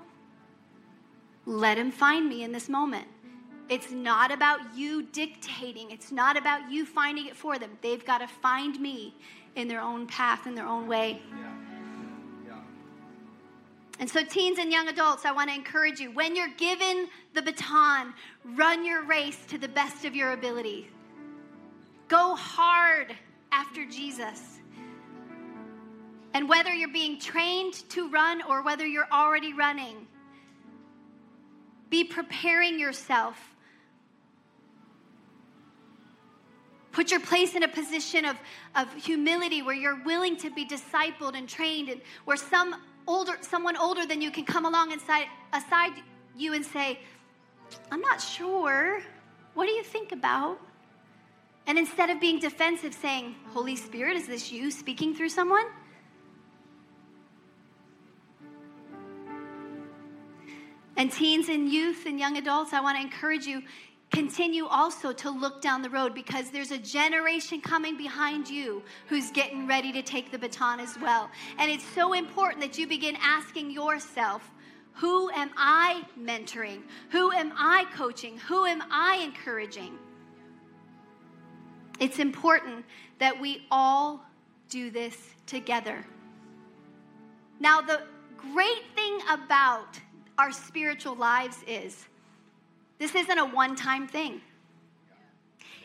Let 1.47 1.79
him 1.79 1.91
find 1.91 2.29
me 2.29 2.45
in 2.45 2.53
this 2.53 2.69
moment. 2.69 3.07
It's 3.69 3.91
not 3.91 4.31
about 4.31 4.61
you 4.77 5.03
dictating, 5.03 5.91
it's 5.91 6.13
not 6.13 6.37
about 6.37 6.71
you 6.71 6.85
finding 6.85 7.27
it 7.27 7.37
for 7.37 7.59
them. 7.59 7.71
They've 7.81 8.05
got 8.05 8.19
to 8.19 8.27
find 8.27 8.79
me 8.81 9.15
in 9.55 9.69
their 9.69 9.81
own 9.81 10.07
path, 10.07 10.47
in 10.47 10.55
their 10.55 10.67
own 10.67 10.87
way. 10.87 11.23
And 14.03 14.11
so, 14.11 14.25
teens 14.25 14.59
and 14.59 14.73
young 14.73 14.89
adults, 14.89 15.25
I 15.25 15.31
want 15.31 15.49
to 15.49 15.55
encourage 15.55 16.01
you 16.01 16.11
when 16.11 16.35
you're 16.35 16.53
given 16.57 17.07
the 17.35 17.41
baton, 17.41 18.13
run 18.45 18.85
your 18.85 19.05
race 19.05 19.39
to 19.47 19.59
the 19.59 19.69
best 19.69 20.05
of 20.05 20.17
your 20.17 20.33
ability. 20.33 20.91
Go 22.09 22.35
hard 22.35 23.15
after 23.53 23.87
Jesus. 23.87 24.59
And 26.35 26.49
whether 26.49 26.75
you're 26.75 26.93
being 26.93 27.21
trained 27.21 27.75
to 27.91 28.11
run 28.11 28.43
or 28.43 28.65
whether 28.65 28.85
you're 28.85 29.07
already 29.13 29.53
running, 29.53 30.09
be 31.89 32.03
preparing 32.03 32.81
yourself. 32.81 33.55
Put 36.91 37.13
your 37.13 37.21
place 37.21 37.55
in 37.55 37.63
a 37.63 37.69
position 37.69 38.25
of, 38.25 38.37
of 38.75 38.93
humility 38.95 39.63
where 39.63 39.77
you're 39.77 40.03
willing 40.03 40.37
to 40.39 40.51
be 40.51 40.67
discipled 40.67 41.37
and 41.37 41.49
trained, 41.49 41.89
and 41.89 42.01
where 42.25 42.37
some 42.37 42.75
older, 43.07 43.37
someone 43.41 43.77
older 43.77 44.07
than 44.07 44.21
you 44.21 44.31
can 44.31 44.45
come 44.45 44.65
along 44.65 44.93
inside, 44.93 45.27
aside 45.53 45.93
you 46.37 46.55
and 46.55 46.65
say, 46.65 46.99
I'm 47.91 48.01
not 48.01 48.21
sure. 48.21 49.03
What 49.55 49.67
do 49.67 49.73
you 49.73 49.83
think 49.83 50.13
about? 50.13 50.59
And 51.67 51.79
instead 51.79 52.11
of 52.11 52.21
being 52.21 52.39
defensive, 52.41 52.93
saying, 52.95 53.37
Holy 53.53 53.77
Spirit, 53.77 54.17
is 54.17 54.27
this 54.27 54.51
you 54.51 54.71
speaking 54.71 55.15
through 55.15 55.29
someone? 55.29 55.67
And 60.97 61.11
teens 61.11 61.49
and 61.49 61.71
youth 61.71 62.07
and 62.07 62.19
young 62.19 62.37
adults, 62.37 62.73
I 62.73 62.81
want 62.81 62.99
to 62.99 63.03
encourage 63.03 63.47
you 63.47 63.63
continue 64.13 64.67
also 64.67 65.13
to 65.13 65.31
look 65.31 65.61
down 65.61 65.83
the 65.83 65.91
road 65.91 66.15
because 66.15 66.51
there's 66.51 66.71
a 66.71 66.79
generation 66.79 67.61
coming 67.61 67.97
behind 67.97 68.49
you 68.49 68.83
who's 69.09 69.31
getting 69.31 69.67
ready 69.67 69.91
to 69.93 70.03
take 70.03 70.31
the 70.31 70.39
baton 70.39 70.79
as 70.79 70.99
well. 71.01 71.31
And 71.59 71.71
it's 71.71 71.85
so 71.95 72.13
important 72.13 72.61
that 72.61 72.79
you 72.79 72.87
begin 72.87 73.17
asking 73.21 73.71
yourself, 73.71 74.51
who 74.95 75.31
am 75.31 75.51
I 75.57 76.05
mentoring? 76.21 76.83
Who 77.11 77.33
am 77.33 77.53
I 77.57 77.87
coaching? 77.95 78.37
Who 78.39 78.67
am 78.67 78.83
I 78.91 79.17
encouraging? 79.25 79.99
It's 81.99 82.19
important 82.19 82.85
that 83.19 83.41
we 83.41 83.67
all 83.71 84.23
do 84.69 84.91
this 84.91 85.17
together. 85.47 86.05
Now, 87.61 87.81
the 87.81 88.03
great 88.37 88.83
thing 88.95 89.19
about 89.31 89.99
our 90.37 90.53
spiritual 90.53 91.15
lives 91.15 91.59
is 91.67 92.07
this 93.03 93.15
isn't 93.17 93.39
a 93.39 93.45
one 93.45 93.75
time 93.75 94.07
thing. 94.07 94.41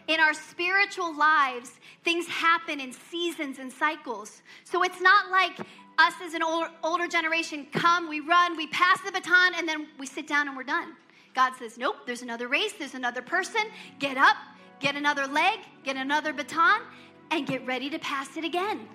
In 0.08 0.20
our 0.20 0.34
spiritual 0.34 1.18
lives, 1.18 1.72
things 2.04 2.28
happen 2.28 2.80
in 2.80 2.94
seasons 2.94 3.60
and 3.60 3.72
cycles. 3.72 4.42
So 4.64 4.84
it's 4.84 5.02
not 5.02 5.32
like 5.32 5.60
us 5.98 6.14
as 6.24 6.34
an 6.34 6.44
older, 6.44 6.70
older 6.84 7.08
generation 7.08 7.68
come, 7.74 8.08
we 8.08 8.20
run, 8.20 8.56
we 8.56 8.68
pass 8.68 9.02
the 9.02 9.12
baton, 9.12 9.54
and 9.58 9.68
then 9.68 9.88
we 9.98 10.06
sit 10.06 10.28
down 10.28 10.48
and 10.48 10.56
we're 10.56 10.64
done. 10.64 10.94
God 11.34 11.54
says, 11.58 11.78
Nope, 11.78 11.96
there's 12.06 12.22
another 12.22 12.48
race, 12.48 12.74
there's 12.78 12.94
another 12.94 13.22
person. 13.22 13.62
Get 14.00 14.16
up, 14.16 14.38
get 14.80 14.96
another 14.96 15.28
leg, 15.28 15.60
get 15.84 15.98
another 15.98 16.34
baton, 16.34 16.82
and 17.32 17.46
get 17.46 17.66
ready 17.66 17.90
to 17.90 18.00
pass 18.00 18.38
it 18.38 18.46
again. 18.46 18.88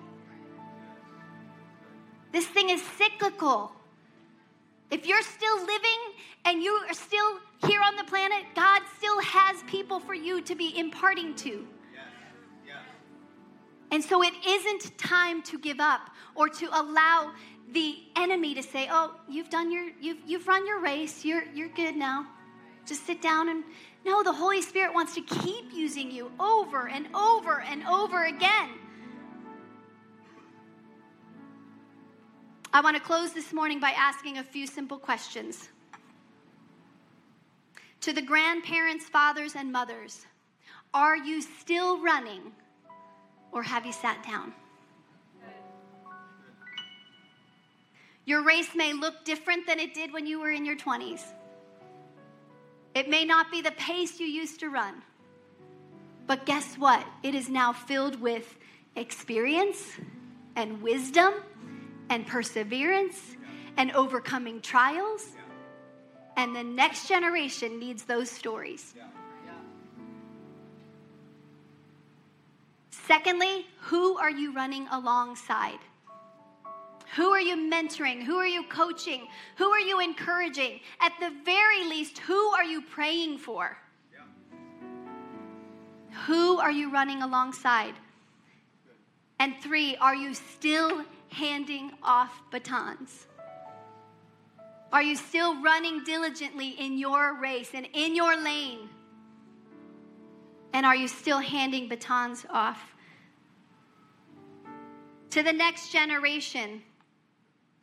This 2.31 2.47
thing 2.47 2.69
is 2.69 2.81
cyclical. 2.97 3.71
If 4.89 5.05
you're 5.05 5.21
still 5.21 5.59
living 5.59 5.99
and 6.45 6.61
you 6.61 6.71
are 6.87 6.93
still 6.93 7.39
here 7.67 7.81
on 7.81 7.95
the 7.95 8.03
planet, 8.03 8.43
God 8.55 8.81
still 8.97 9.19
has 9.21 9.61
people 9.63 9.99
for 9.99 10.13
you 10.13 10.41
to 10.41 10.55
be 10.55 10.77
imparting 10.77 11.35
to. 11.35 11.67
And 13.91 14.03
so 14.03 14.23
it 14.23 14.33
isn't 14.43 14.97
time 14.97 15.43
to 15.43 15.59
give 15.59 15.79
up 15.79 16.09
or 16.33 16.49
to 16.49 16.65
allow 16.71 17.31
the 17.71 17.95
enemy 18.15 18.55
to 18.55 18.63
say, 18.63 18.87
"Oh, 18.91 19.13
you've 19.29 19.51
done 19.51 19.71
your 19.71 19.89
you've 20.01 20.17
you've 20.25 20.47
run 20.47 20.65
your 20.65 20.79
race. 20.79 21.23
You're 21.23 21.43
you're 21.53 21.69
good 21.69 21.95
now. 21.95 22.25
Just 22.87 23.05
sit 23.05 23.21
down 23.21 23.49
and 23.49 23.63
no, 24.03 24.23
the 24.23 24.33
Holy 24.33 24.61
Spirit 24.63 24.93
wants 24.93 25.13
to 25.15 25.21
keep 25.21 25.71
using 25.71 26.11
you 26.11 26.31
over 26.39 26.89
and 26.89 27.07
over 27.15 27.61
and 27.61 27.85
over 27.85 28.25
again. 28.25 28.69
I 32.73 32.81
want 32.81 32.97
to 32.97 33.01
close 33.01 33.31
this 33.33 33.53
morning 33.53 33.79
by 33.79 33.91
asking 33.91 34.39
a 34.39 34.43
few 34.43 34.65
simple 34.65 34.97
questions. 34.97 35.69
To 38.03 38.11
the 38.11 38.21
grandparents, 38.21 39.05
fathers, 39.05 39.55
and 39.55 39.71
mothers, 39.71 40.25
are 40.93 41.15
you 41.15 41.41
still 41.41 42.01
running 42.01 42.51
or 43.53 43.63
have 43.63 43.85
you 43.85 43.93
sat 43.93 44.21
down? 44.27 44.51
Your 48.25 48.43
race 48.43 48.75
may 48.75 48.91
look 48.91 49.23
different 49.23 49.65
than 49.65 49.79
it 49.79 49.93
did 49.93 50.11
when 50.11 50.27
you 50.27 50.41
were 50.41 50.51
in 50.51 50.65
your 50.65 50.75
20s. 50.75 51.21
It 52.93 53.07
may 53.07 53.23
not 53.23 53.49
be 53.49 53.61
the 53.61 53.71
pace 53.71 54.19
you 54.19 54.27
used 54.27 54.59
to 54.59 54.69
run. 54.69 55.01
But 56.27 56.45
guess 56.45 56.75
what? 56.75 57.05
It 57.23 57.33
is 57.33 57.47
now 57.47 57.71
filled 57.71 58.19
with 58.19 58.57
experience 58.97 59.93
and 60.57 60.81
wisdom 60.81 61.35
and 62.09 62.27
perseverance 62.27 63.37
and 63.77 63.93
overcoming 63.93 64.59
trials. 64.59 65.29
And 66.35 66.55
the 66.55 66.63
next 66.63 67.07
generation 67.07 67.79
needs 67.79 68.03
those 68.03 68.29
stories. 68.29 68.95
Secondly, 72.89 73.67
who 73.81 74.17
are 74.17 74.31
you 74.31 74.53
running 74.53 74.87
alongside? 74.91 75.79
Who 77.15 77.29
are 77.29 77.41
you 77.41 77.55
mentoring? 77.55 78.23
Who 78.23 78.37
are 78.37 78.47
you 78.47 78.63
coaching? 78.63 79.27
Who 79.57 79.69
are 79.69 79.79
you 79.79 79.99
encouraging? 79.99 80.79
At 80.99 81.11
the 81.19 81.31
very 81.43 81.83
least, 81.83 82.17
who 82.19 82.39
are 82.53 82.63
you 82.63 82.81
praying 82.81 83.37
for? 83.37 83.77
Who 86.25 86.57
are 86.59 86.71
you 86.71 86.91
running 86.91 87.21
alongside? 87.21 87.93
And 89.39 89.53
three, 89.61 89.95
are 89.97 90.15
you 90.15 90.33
still 90.33 91.03
handing 91.29 91.91
off 92.01 92.41
batons? 92.51 93.27
Are 94.93 95.01
you 95.01 95.15
still 95.15 95.59
running 95.59 96.03
diligently 96.03 96.69
in 96.69 96.99
your 96.99 97.39
race 97.41 97.71
and 97.73 97.87
in 97.93 98.15
your 98.15 98.39
lane? 98.39 98.87
And 100.71 100.85
are 100.85 100.95
you 100.95 101.07
still 101.07 101.39
handing 101.39 101.89
batons 101.89 102.45
off 102.51 102.93
to 105.31 105.41
the 105.41 105.51
next 105.51 105.91
generation? 105.91 106.83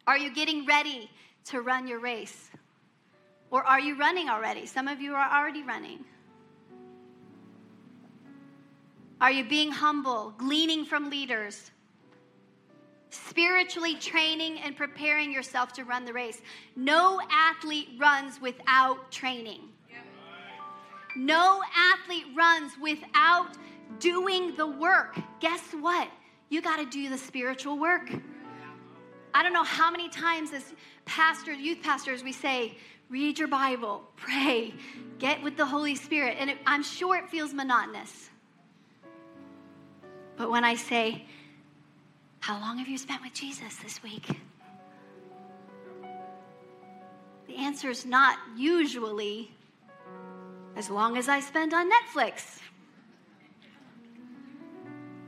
Are 0.07 0.17
you 0.17 0.33
getting 0.33 0.65
ready 0.67 1.11
to 1.47 1.63
run 1.63 1.89
your 1.89 1.99
race? 1.99 2.49
Or 3.51 3.65
are 3.65 3.81
you 3.81 3.99
running 3.99 4.29
already? 4.29 4.65
Some 4.65 4.87
of 4.87 5.01
you 5.01 5.13
are 5.17 5.37
already 5.37 5.65
running. 5.65 6.05
Are 9.21 9.33
you 9.33 9.43
being 9.49 9.73
humble, 9.73 10.33
gleaning 10.39 10.85
from 10.85 11.11
leaders? 11.11 11.73
Spiritually 13.11 13.97
training 13.97 14.59
and 14.61 14.77
preparing 14.77 15.33
yourself 15.33 15.73
to 15.75 15.85
run 15.85 16.05
the 16.05 16.13
race. 16.13 16.41
No 16.77 17.21
athlete 17.31 17.89
runs 17.99 18.41
without 18.41 19.11
training. 19.11 19.61
No 21.17 21.61
athlete 21.77 22.27
runs 22.37 22.73
without 22.81 23.49
doing 23.99 24.55
the 24.57 24.67
work. 24.67 25.19
Guess 25.41 25.73
what? 25.81 26.09
You 26.49 26.63
got 26.63 26.77
to 26.77 26.87
do 26.87 27.09
the 27.09 27.19
spiritual 27.19 27.79
work. 27.79 28.11
I 29.35 29.43
don't 29.43 29.53
know 29.53 29.65
how 29.65 29.91
many 29.91 30.09
times 30.09 30.53
as 30.53 30.73
pastors, 31.05 31.59
youth 31.59 31.83
pastors, 31.83 32.23
we 32.23 32.33
say, 32.33 32.77
read 33.09 33.39
your 33.39 33.49
Bible, 33.49 34.03
pray, 34.17 34.75
get 35.19 35.43
with 35.43 35.57
the 35.57 35.67
Holy 35.67 35.95
Spirit. 35.95 36.37
And 36.39 36.51
it, 36.51 36.59
I'm 36.67 36.83
sure 36.83 37.17
it 37.17 37.29
feels 37.29 37.53
monotonous. 37.53 38.31
But 40.37 40.51
when 40.51 40.65
I 40.65 40.75
say, 40.75 41.27
How 42.41 42.59
long 42.59 42.79
have 42.79 42.89
you 42.89 42.97
spent 42.97 43.23
with 43.23 43.35
Jesus 43.35 43.77
this 43.77 44.03
week? 44.03 44.27
The 47.47 47.57
answer 47.57 47.91
is 47.91 48.07
not 48.07 48.39
usually 48.57 49.53
as 50.75 50.89
long 50.89 51.19
as 51.19 51.29
I 51.29 51.41
spend 51.41 51.75
on 51.75 51.91
Netflix. 51.91 52.59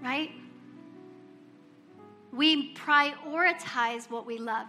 Right? 0.03 0.31
We 2.33 2.75
prioritize 2.75 4.11
what 4.11 4.27
we 4.27 4.39
love. 4.39 4.69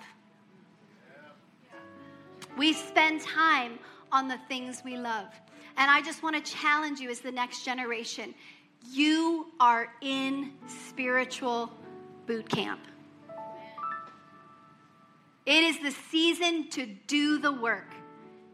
We 2.58 2.73
spend 2.73 3.21
time 3.21 3.79
on 4.12 4.27
the 4.27 4.38
things 4.49 4.84
we 4.84 4.97
love. 4.97 5.27
And 5.77 5.89
I 5.89 6.01
just 6.01 6.21
want 6.21 6.36
to 6.36 6.51
challenge 6.51 6.99
you 6.99 7.10
as 7.10 7.21
the 7.21 7.32
next 7.32 7.63
generation. 7.63 8.36
You 8.91 9.47
are 9.62 9.88
in 10.01 10.51
spiritual 10.67 11.71
boot 12.25 12.49
camp. 12.49 12.79
It 15.45 15.63
is 15.63 15.79
the 15.79 15.91
season 16.09 16.69
to 16.69 16.86
do 17.07 17.38
the 17.39 17.51
work, 17.51 17.93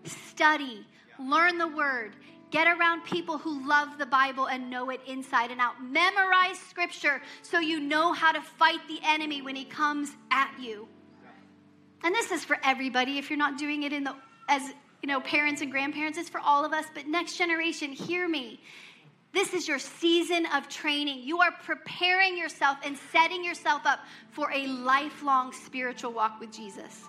study, 0.06 0.86
learn 1.20 1.58
the 1.58 1.68
word, 1.68 2.16
get 2.50 2.68
around 2.68 3.04
people 3.04 3.38
who 3.38 3.68
love 3.68 4.00
the 4.00 4.08
Bible 4.08 4.48
and 4.48 4.70
know 4.70 4.90
it 4.90 5.02
inside 5.08 5.52
and 5.52 5.62
out. 5.62 5.84
Memorize 5.84 6.58
scripture 6.70 7.22
so 7.44 7.60
you 7.60 7.80
know 7.80 8.14
how 8.14 8.32
to 8.32 8.42
fight 8.42 8.80
the 8.88 9.00
enemy 9.04 9.42
when 9.42 9.56
he 9.56 9.66
comes 9.66 10.10
at 10.32 10.52
you. 10.60 10.88
And 12.04 12.16
this 12.16 12.32
is 12.32 12.44
for 12.44 12.58
everybody 12.64 13.18
if 13.18 13.30
you're 13.30 13.38
not 13.38 13.58
doing 13.58 13.84
it 13.84 13.94
in 13.94 14.04
the 14.04 14.16
as 14.48 14.64
you 15.02 15.08
know 15.08 15.22
parents 15.22 15.62
and 15.62 15.72
grandparents 15.72 16.18
it's 16.18 16.30
for 16.30 16.40
all 16.40 16.66
of 16.66 16.74
us 16.74 16.86
but 16.94 17.08
next 17.08 17.38
generation 17.38 17.92
hear 17.92 18.28
me 18.28 18.60
this 19.32 19.54
is 19.54 19.68
your 19.68 19.80
season 19.80 20.46
of 20.48 20.68
training. 20.68 21.22
You 21.24 21.40
are 21.40 21.52
preparing 21.64 22.38
yourself 22.38 22.78
and 22.84 22.98
setting 23.12 23.44
yourself 23.44 23.86
up 23.86 24.00
for 24.32 24.52
a 24.52 24.66
lifelong 24.68 25.54
spiritual 25.54 26.12
walk 26.12 26.40
with 26.40 26.52
Jesus. 26.52 27.04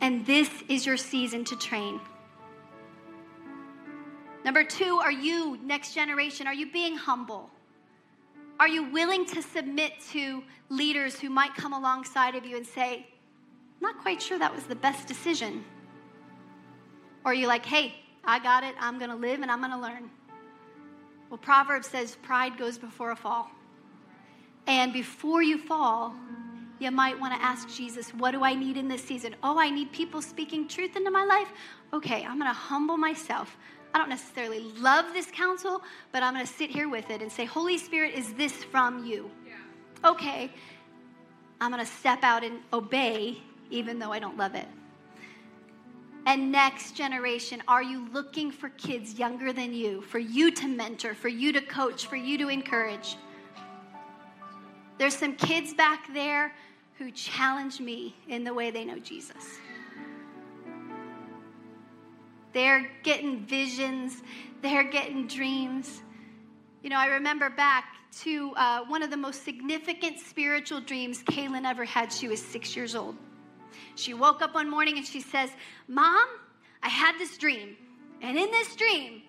And 0.00 0.26
this 0.26 0.50
is 0.68 0.84
your 0.84 0.96
season 0.96 1.44
to 1.46 1.56
train. 1.56 2.00
Number 4.44 4.62
two, 4.62 5.00
are 5.02 5.12
you, 5.12 5.58
next 5.62 5.94
generation, 5.94 6.46
are 6.46 6.52
you 6.52 6.70
being 6.70 6.96
humble? 6.96 7.48
Are 8.60 8.68
you 8.68 8.90
willing 8.90 9.24
to 9.26 9.40
submit 9.40 9.94
to 10.12 10.42
leaders 10.68 11.18
who 11.18 11.30
might 11.30 11.54
come 11.54 11.72
alongside 11.72 12.34
of 12.34 12.44
you 12.44 12.56
and 12.56 12.66
say, 12.66 13.06
not 13.80 13.98
quite 13.98 14.20
sure 14.20 14.38
that 14.38 14.54
was 14.54 14.64
the 14.64 14.76
best 14.76 15.08
decision? 15.08 15.64
Or 17.24 17.32
are 17.32 17.34
you 17.34 17.46
like, 17.46 17.64
hey, 17.64 17.94
I 18.22 18.38
got 18.38 18.64
it, 18.64 18.74
I'm 18.78 18.98
gonna 18.98 19.16
live 19.16 19.40
and 19.40 19.50
I'm 19.50 19.62
gonna 19.62 19.80
learn? 19.80 20.10
Well, 21.30 21.38
Proverbs 21.38 21.88
says 21.88 22.16
pride 22.22 22.56
goes 22.58 22.78
before 22.78 23.10
a 23.10 23.16
fall. 23.16 23.50
And 24.66 24.92
before 24.92 25.42
you 25.42 25.58
fall, 25.58 26.14
you 26.78 26.90
might 26.90 27.18
want 27.18 27.34
to 27.34 27.42
ask 27.42 27.68
Jesus, 27.68 28.12
what 28.14 28.32
do 28.32 28.42
I 28.44 28.54
need 28.54 28.76
in 28.76 28.88
this 28.88 29.02
season? 29.02 29.34
Oh, 29.42 29.58
I 29.58 29.70
need 29.70 29.92
people 29.92 30.22
speaking 30.22 30.68
truth 30.68 30.96
into 30.96 31.10
my 31.10 31.24
life. 31.24 31.48
Okay, 31.92 32.24
I'm 32.24 32.38
going 32.38 32.50
to 32.50 32.54
humble 32.54 32.96
myself. 32.96 33.56
I 33.94 33.98
don't 33.98 34.08
necessarily 34.08 34.60
love 34.78 35.12
this 35.12 35.30
counsel, 35.30 35.82
but 36.12 36.22
I'm 36.22 36.34
going 36.34 36.46
to 36.46 36.52
sit 36.52 36.70
here 36.70 36.88
with 36.88 37.10
it 37.10 37.22
and 37.22 37.30
say, 37.30 37.44
Holy 37.44 37.78
Spirit, 37.78 38.14
is 38.14 38.32
this 38.34 38.52
from 38.64 39.04
you? 39.04 39.30
Yeah. 39.46 40.10
Okay, 40.10 40.50
I'm 41.60 41.70
going 41.70 41.84
to 41.84 41.90
step 41.90 42.22
out 42.22 42.42
and 42.42 42.58
obey, 42.72 43.38
even 43.70 43.98
though 43.98 44.12
I 44.12 44.18
don't 44.18 44.36
love 44.36 44.54
it. 44.54 44.66
And 46.26 46.50
next 46.50 46.96
generation, 46.96 47.62
are 47.68 47.82
you 47.82 48.08
looking 48.12 48.50
for 48.50 48.70
kids 48.70 49.18
younger 49.18 49.52
than 49.52 49.74
you, 49.74 50.00
for 50.00 50.18
you 50.18 50.50
to 50.52 50.66
mentor, 50.66 51.14
for 51.14 51.28
you 51.28 51.52
to 51.52 51.60
coach, 51.60 52.06
for 52.06 52.16
you 52.16 52.38
to 52.38 52.48
encourage? 52.48 53.16
There's 54.96 55.16
some 55.16 55.34
kids 55.36 55.74
back 55.74 56.12
there 56.14 56.54
who 56.98 57.10
challenge 57.10 57.80
me 57.80 58.14
in 58.28 58.44
the 58.44 58.54
way 58.54 58.70
they 58.70 58.84
know 58.84 58.98
Jesus. 58.98 59.58
They're 62.52 62.88
getting 63.02 63.40
visions, 63.44 64.22
they're 64.62 64.84
getting 64.84 65.26
dreams. 65.26 66.02
You 66.82 66.90
know, 66.90 66.98
I 66.98 67.06
remember 67.06 67.50
back 67.50 67.84
to 68.20 68.52
uh, 68.56 68.84
one 68.84 69.02
of 69.02 69.10
the 69.10 69.16
most 69.16 69.44
significant 69.44 70.20
spiritual 70.20 70.80
dreams 70.80 71.22
Kaylin 71.24 71.64
ever 71.64 71.84
had. 71.84 72.12
She 72.12 72.28
was 72.28 72.40
six 72.40 72.76
years 72.76 72.94
old. 72.94 73.16
She 73.96 74.14
woke 74.14 74.42
up 74.42 74.54
one 74.54 74.68
morning 74.68 74.96
and 74.96 75.06
she 75.06 75.20
says, 75.20 75.50
Mom, 75.88 76.26
I 76.82 76.88
had 76.88 77.18
this 77.18 77.36
dream. 77.38 77.76
And 78.22 78.38
in 78.38 78.50
this 78.50 78.74
dream, 78.76 79.22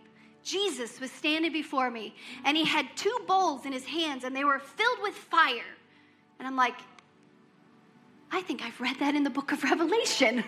Jesus 0.43 0.99
was 0.99 1.11
standing 1.11 1.51
before 1.51 1.89
me 1.89 2.15
and 2.43 2.55
he 2.55 2.65
had 2.65 2.85
two 2.95 3.17
bowls 3.27 3.65
in 3.65 3.71
his 3.71 3.85
hands 3.85 4.23
and 4.23 4.35
they 4.35 4.43
were 4.43 4.59
filled 4.59 5.01
with 5.01 5.13
fire. 5.13 5.75
And 6.39 6.47
I'm 6.47 6.55
like, 6.55 6.75
I 8.31 8.41
think 8.41 8.63
I've 8.63 8.79
read 8.79 8.97
that 8.99 9.15
in 9.15 9.23
the 9.23 9.29
book 9.29 9.51
of 9.51 9.63
Revelation. 9.63 10.43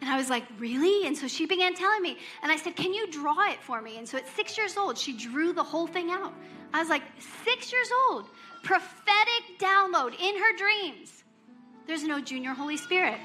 And 0.00 0.10
I 0.10 0.16
was 0.16 0.28
like, 0.28 0.44
really? 0.58 1.06
And 1.06 1.16
so 1.16 1.28
she 1.28 1.46
began 1.46 1.74
telling 1.74 2.02
me. 2.02 2.18
And 2.42 2.50
I 2.50 2.56
said, 2.56 2.74
can 2.74 2.92
you 2.92 3.08
draw 3.10 3.48
it 3.48 3.62
for 3.62 3.80
me? 3.80 3.98
And 3.98 4.08
so 4.08 4.18
at 4.18 4.26
six 4.34 4.58
years 4.58 4.76
old, 4.76 4.98
she 4.98 5.16
drew 5.16 5.52
the 5.52 5.62
whole 5.62 5.86
thing 5.86 6.10
out. 6.10 6.34
I 6.74 6.80
was 6.80 6.88
like, 6.88 7.02
six 7.44 7.72
years 7.72 7.88
old, 8.08 8.26
prophetic 8.64 9.58
download 9.60 10.18
in 10.20 10.36
her 10.38 10.56
dreams. 10.56 11.21
There's 11.86 12.04
no 12.04 12.20
junior 12.20 12.52
Holy 12.52 12.76
Spirit. 12.76 13.18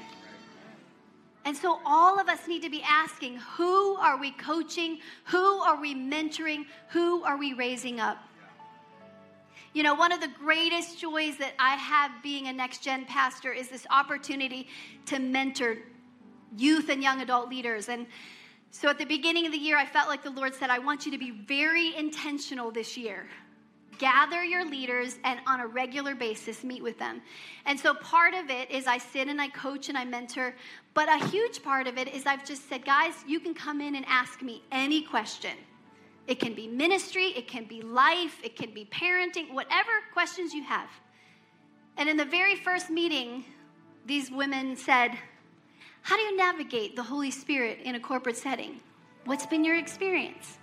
And 1.44 1.56
so 1.56 1.80
all 1.86 2.18
of 2.18 2.28
us 2.28 2.46
need 2.46 2.62
to 2.62 2.70
be 2.70 2.82
asking 2.82 3.36
who 3.36 3.96
are 3.96 4.18
we 4.18 4.32
coaching? 4.32 4.98
Who 5.26 5.60
are 5.60 5.80
we 5.80 5.94
mentoring? 5.94 6.66
Who 6.90 7.22
are 7.22 7.38
we 7.38 7.54
raising 7.54 8.00
up? 8.00 8.18
You 9.72 9.82
know, 9.82 9.94
one 9.94 10.12
of 10.12 10.20
the 10.20 10.28
greatest 10.28 10.98
joys 10.98 11.36
that 11.38 11.52
I 11.58 11.76
have 11.76 12.10
being 12.22 12.48
a 12.48 12.52
next 12.52 12.82
gen 12.82 13.04
pastor 13.04 13.52
is 13.52 13.68
this 13.68 13.86
opportunity 13.90 14.66
to 15.06 15.18
mentor 15.18 15.78
youth 16.56 16.88
and 16.88 17.02
young 17.02 17.20
adult 17.20 17.48
leaders. 17.48 17.88
And 17.88 18.06
so 18.70 18.88
at 18.88 18.98
the 18.98 19.04
beginning 19.04 19.46
of 19.46 19.52
the 19.52 19.58
year, 19.58 19.76
I 19.76 19.86
felt 19.86 20.08
like 20.08 20.22
the 20.22 20.30
Lord 20.30 20.54
said, 20.54 20.70
I 20.70 20.78
want 20.78 21.06
you 21.06 21.12
to 21.12 21.18
be 21.18 21.30
very 21.30 21.94
intentional 21.96 22.70
this 22.70 22.96
year. 22.96 23.26
Gather 23.98 24.44
your 24.44 24.64
leaders 24.64 25.18
and 25.24 25.40
on 25.46 25.60
a 25.60 25.66
regular 25.66 26.14
basis 26.14 26.62
meet 26.62 26.82
with 26.82 26.98
them. 26.98 27.20
And 27.66 27.78
so 27.78 27.94
part 27.94 28.34
of 28.34 28.48
it 28.48 28.70
is 28.70 28.86
I 28.86 28.98
sit 28.98 29.28
and 29.28 29.40
I 29.40 29.48
coach 29.48 29.88
and 29.88 29.98
I 29.98 30.04
mentor, 30.04 30.54
but 30.94 31.08
a 31.08 31.26
huge 31.26 31.62
part 31.62 31.86
of 31.86 31.98
it 31.98 32.08
is 32.08 32.24
I've 32.24 32.44
just 32.44 32.68
said, 32.68 32.84
guys, 32.84 33.14
you 33.26 33.40
can 33.40 33.54
come 33.54 33.80
in 33.80 33.96
and 33.96 34.04
ask 34.08 34.40
me 34.40 34.62
any 34.70 35.02
question. 35.02 35.56
It 36.28 36.38
can 36.40 36.54
be 36.54 36.66
ministry, 36.66 37.32
it 37.36 37.48
can 37.48 37.64
be 37.64 37.82
life, 37.82 38.38
it 38.44 38.54
can 38.54 38.72
be 38.72 38.84
parenting, 38.84 39.52
whatever 39.52 39.90
questions 40.12 40.52
you 40.52 40.62
have. 40.62 40.90
And 41.96 42.08
in 42.08 42.16
the 42.16 42.24
very 42.24 42.54
first 42.54 42.90
meeting, 42.90 43.44
these 44.06 44.30
women 44.30 44.76
said, 44.76 45.18
how 46.02 46.16
do 46.16 46.22
you 46.22 46.36
navigate 46.36 46.96
the 46.96 47.02
Holy 47.02 47.30
Spirit 47.30 47.80
in 47.82 47.94
a 47.94 48.00
corporate 48.00 48.36
setting? 48.36 48.80
What's 49.24 49.46
been 49.46 49.64
your 49.64 49.76
experience? 49.76 50.58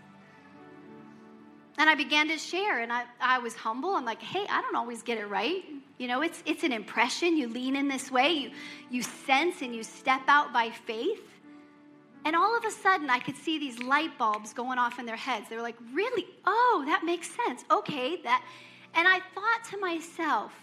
And 1.77 1.89
I 1.89 1.95
began 1.95 2.27
to 2.29 2.37
share, 2.37 2.79
and 2.79 2.91
I, 2.91 3.03
I 3.19 3.39
was 3.39 3.53
humble. 3.53 3.95
I'm 3.95 4.05
like, 4.05 4.21
hey, 4.21 4.45
I 4.49 4.61
don't 4.61 4.75
always 4.75 5.01
get 5.01 5.17
it 5.17 5.25
right. 5.25 5.63
You 5.97 6.07
know, 6.07 6.21
it's, 6.21 6.41
it's 6.45 6.63
an 6.63 6.71
impression. 6.71 7.35
You 7.35 7.49
lean 7.49 7.75
in 7.75 7.87
this 7.87 8.09
way, 8.09 8.31
you, 8.31 8.51
you 8.89 9.01
sense 9.01 9.61
and 9.61 9.75
you 9.75 9.83
step 9.83 10.21
out 10.27 10.53
by 10.53 10.69
faith. 10.69 11.21
And 12.23 12.35
all 12.35 12.57
of 12.57 12.65
a 12.65 12.71
sudden, 12.71 13.09
I 13.09 13.19
could 13.19 13.35
see 13.35 13.59
these 13.59 13.77
light 13.79 14.17
bulbs 14.17 14.53
going 14.53 14.79
off 14.79 14.99
in 14.99 15.05
their 15.05 15.15
heads. 15.17 15.47
They 15.49 15.55
were 15.55 15.61
like, 15.61 15.77
really? 15.93 16.25
Oh, 16.45 16.83
that 16.87 17.03
makes 17.03 17.29
sense. 17.45 17.63
Okay, 17.69 18.21
that. 18.23 18.43
And 18.95 19.07
I 19.07 19.19
thought 19.33 19.63
to 19.71 19.77
myself, 19.77 20.53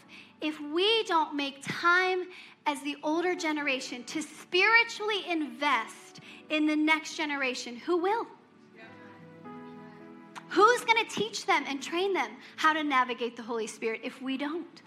if 0.41 0.59
we 0.61 1.05
don't 1.05 1.37
make 1.37 1.59
time 1.63 2.25
as 2.67 2.81
the 2.81 2.97
older 3.03 3.35
generation 3.35 4.03
to 4.05 4.23
spiritually 4.23 5.25
invest 5.29 6.21
in 6.51 6.67
the 6.67 6.75
next 6.75 7.17
generation, 7.17 7.77
who 7.77 7.99
will? 7.99 8.27
Who's 10.53 10.85
going 10.85 11.03
to 11.03 11.11
teach 11.11 11.47
them 11.47 11.65
and 11.67 11.83
train 11.83 12.13
them 12.13 12.31
how 12.57 12.75
to 12.75 12.85
navigate 12.85 13.37
the 13.37 13.43
Holy 13.43 13.67
Spirit 13.67 14.03
if 14.05 14.21
we 14.21 14.37
don't? 14.37 14.83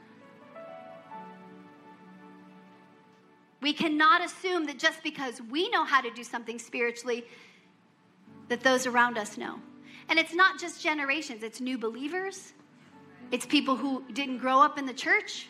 We 3.62 3.74
cannot 3.74 4.24
assume 4.24 4.66
that 4.68 4.78
just 4.78 5.02
because 5.02 5.42
we 5.50 5.68
know 5.70 5.84
how 5.84 6.02
to 6.02 6.12
do 6.12 6.24
something 6.24 6.60
spiritually, 6.60 7.26
that 8.48 8.62
those 8.62 8.86
around 8.86 9.18
us 9.18 9.40
know. 9.40 9.60
And 10.08 10.20
it's 10.20 10.36
not 10.36 10.60
just 10.60 10.84
generations, 10.84 11.42
it's 11.42 11.60
new 11.60 11.80
believers, 11.80 12.54
it's 13.32 13.48
people 13.48 13.76
who 13.76 14.04
didn't 14.14 14.38
grow 14.38 14.62
up 14.62 14.78
in 14.78 14.86
the 14.86 14.94
church. 14.94 15.48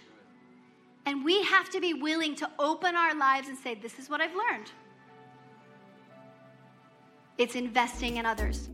And 1.05 1.25
we 1.25 1.43
have 1.43 1.69
to 1.71 1.81
be 1.81 1.93
willing 1.93 2.35
to 2.37 2.49
open 2.57 2.95
our 2.95 3.13
lives 3.13 3.49
and 3.49 3.57
say, 3.57 3.75
This 3.75 3.99
is 3.99 4.09
what 4.09 4.21
I've 4.21 4.33
learned. 4.33 4.71
It's 7.37 7.55
investing 7.55 8.15
in 8.15 8.25
others. 8.25 8.69